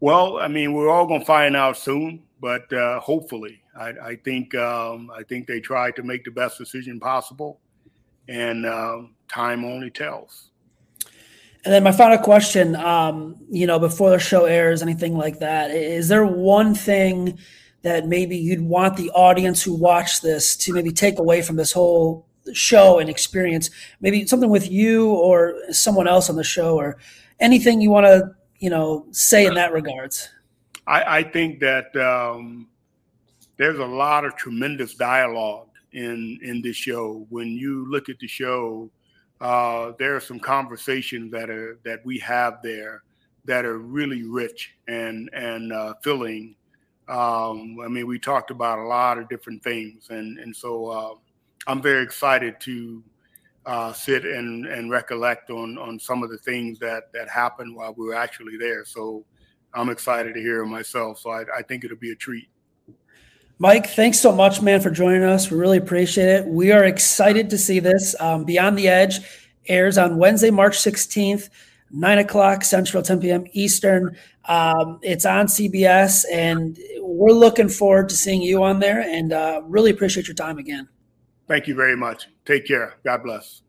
Well, 0.00 0.38
I 0.38 0.48
mean, 0.48 0.72
we're 0.72 0.88
all 0.88 1.06
going 1.06 1.20
to 1.20 1.26
find 1.26 1.56
out 1.56 1.76
soon. 1.76 2.22
but 2.40 2.72
uh, 2.72 3.00
hopefully, 3.00 3.60
I, 3.78 3.88
I 3.88 4.16
think 4.16 4.54
um, 4.54 5.10
I 5.14 5.22
think 5.24 5.46
they 5.46 5.60
tried 5.60 5.96
to 5.96 6.02
make 6.02 6.24
the 6.24 6.30
best 6.30 6.58
decision 6.58 7.00
possible, 7.00 7.60
and 8.28 8.64
um, 8.64 9.14
time 9.28 9.64
only 9.64 9.90
tells. 9.90 10.50
And 11.68 11.74
then 11.74 11.82
my 11.82 11.92
final 11.92 12.16
question, 12.16 12.76
um, 12.76 13.36
you 13.50 13.66
know, 13.66 13.78
before 13.78 14.08
the 14.08 14.18
show 14.18 14.46
airs, 14.46 14.80
anything 14.80 15.18
like 15.18 15.40
that, 15.40 15.70
is 15.70 16.08
there 16.08 16.24
one 16.24 16.74
thing 16.74 17.38
that 17.82 18.06
maybe 18.06 18.38
you'd 18.38 18.62
want 18.62 18.96
the 18.96 19.10
audience 19.10 19.62
who 19.62 19.74
watch 19.74 20.22
this 20.22 20.56
to 20.56 20.72
maybe 20.72 20.92
take 20.92 21.18
away 21.18 21.42
from 21.42 21.56
this 21.56 21.70
whole 21.70 22.26
show 22.54 22.98
and 22.98 23.10
experience? 23.10 23.68
Maybe 24.00 24.26
something 24.26 24.48
with 24.48 24.70
you 24.70 25.10
or 25.10 25.56
someone 25.70 26.08
else 26.08 26.30
on 26.30 26.36
the 26.36 26.42
show, 26.42 26.74
or 26.74 26.96
anything 27.38 27.82
you 27.82 27.90
want 27.90 28.06
to, 28.06 28.30
you 28.60 28.70
know, 28.70 29.04
say 29.10 29.44
in 29.44 29.52
that 29.52 29.74
regards. 29.74 30.30
I, 30.86 31.18
I 31.18 31.22
think 31.22 31.60
that 31.60 31.94
um, 31.96 32.66
there's 33.58 33.78
a 33.78 33.84
lot 33.84 34.24
of 34.24 34.36
tremendous 34.36 34.94
dialogue 34.94 35.68
in 35.92 36.38
in 36.42 36.62
this 36.62 36.76
show. 36.76 37.26
When 37.28 37.48
you 37.48 37.84
look 37.90 38.08
at 38.08 38.18
the 38.20 38.26
show 38.26 38.90
uh, 39.40 39.92
there 39.98 40.16
are 40.16 40.20
some 40.20 40.40
conversations 40.40 41.30
that 41.32 41.50
are 41.50 41.78
that 41.84 42.04
we 42.04 42.18
have 42.18 42.60
there 42.62 43.02
that 43.44 43.64
are 43.64 43.78
really 43.78 44.22
rich 44.24 44.74
and 44.88 45.30
and 45.32 45.72
uh, 45.72 45.94
filling. 46.02 46.56
Um, 47.08 47.78
I 47.82 47.88
mean, 47.88 48.06
we 48.06 48.18
talked 48.18 48.50
about 48.50 48.78
a 48.78 48.82
lot 48.82 49.18
of 49.18 49.28
different 49.28 49.62
things, 49.62 50.08
and 50.10 50.38
and 50.38 50.54
so 50.54 50.86
uh, 50.86 51.14
I'm 51.66 51.80
very 51.80 52.02
excited 52.02 52.60
to 52.60 53.02
uh, 53.64 53.92
sit 53.92 54.24
and 54.24 54.66
and 54.66 54.90
recollect 54.90 55.50
on 55.50 55.78
on 55.78 55.98
some 55.98 56.22
of 56.22 56.30
the 56.30 56.38
things 56.38 56.78
that 56.80 57.12
that 57.12 57.28
happened 57.28 57.76
while 57.76 57.94
we 57.96 58.06
were 58.06 58.14
actually 58.14 58.56
there. 58.58 58.84
So 58.84 59.24
I'm 59.72 59.88
excited 59.88 60.34
to 60.34 60.40
hear 60.40 60.64
myself. 60.64 61.20
So 61.20 61.30
I, 61.30 61.44
I 61.56 61.62
think 61.62 61.84
it'll 61.84 61.96
be 61.96 62.12
a 62.12 62.16
treat. 62.16 62.48
Mike, 63.60 63.88
thanks 63.90 64.20
so 64.20 64.30
much, 64.30 64.62
man, 64.62 64.80
for 64.80 64.90
joining 64.90 65.24
us. 65.24 65.50
We 65.50 65.58
really 65.58 65.78
appreciate 65.78 66.28
it. 66.28 66.46
We 66.46 66.70
are 66.70 66.84
excited 66.84 67.50
to 67.50 67.58
see 67.58 67.80
this. 67.80 68.14
Um, 68.20 68.44
Beyond 68.44 68.78
the 68.78 68.86
Edge 68.86 69.18
airs 69.66 69.98
on 69.98 70.16
Wednesday, 70.16 70.50
March 70.50 70.78
16th, 70.78 71.50
9 71.90 72.18
o'clock 72.18 72.62
Central, 72.62 73.02
10 73.02 73.20
p.m. 73.20 73.44
Eastern. 73.52 74.16
Um, 74.44 75.00
it's 75.02 75.26
on 75.26 75.46
CBS, 75.46 76.24
and 76.32 76.78
we're 77.00 77.32
looking 77.32 77.68
forward 77.68 78.08
to 78.10 78.14
seeing 78.14 78.42
you 78.42 78.62
on 78.62 78.78
there 78.78 79.00
and 79.00 79.32
uh, 79.32 79.60
really 79.64 79.90
appreciate 79.90 80.28
your 80.28 80.36
time 80.36 80.58
again. 80.58 80.88
Thank 81.48 81.66
you 81.66 81.74
very 81.74 81.96
much. 81.96 82.28
Take 82.44 82.64
care. 82.66 82.94
God 83.04 83.24
bless. 83.24 83.62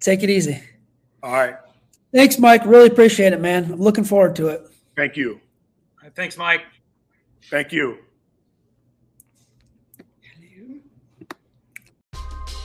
Take 0.00 0.24
it 0.24 0.30
easy. 0.30 0.60
All 1.22 1.32
right. 1.32 1.56
Thanks, 2.12 2.38
Mike. 2.40 2.66
Really 2.66 2.88
appreciate 2.88 3.32
it, 3.32 3.40
man. 3.40 3.72
I'm 3.72 3.80
looking 3.80 4.04
forward 4.04 4.34
to 4.36 4.48
it. 4.48 4.62
Thank 4.96 5.16
you. 5.16 5.40
Thanks, 6.16 6.36
Mike. 6.36 6.62
Thank 7.50 7.72
you. 7.72 7.98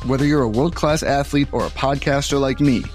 Whether 0.06 0.26
you're 0.26 0.42
a 0.42 0.50
world 0.50 0.76
class 0.76 1.02
athlete 1.02 1.48
or 1.54 1.66
a 1.66 1.70
podcaster 1.70 2.38
like 2.38 2.60
me, 2.60 2.84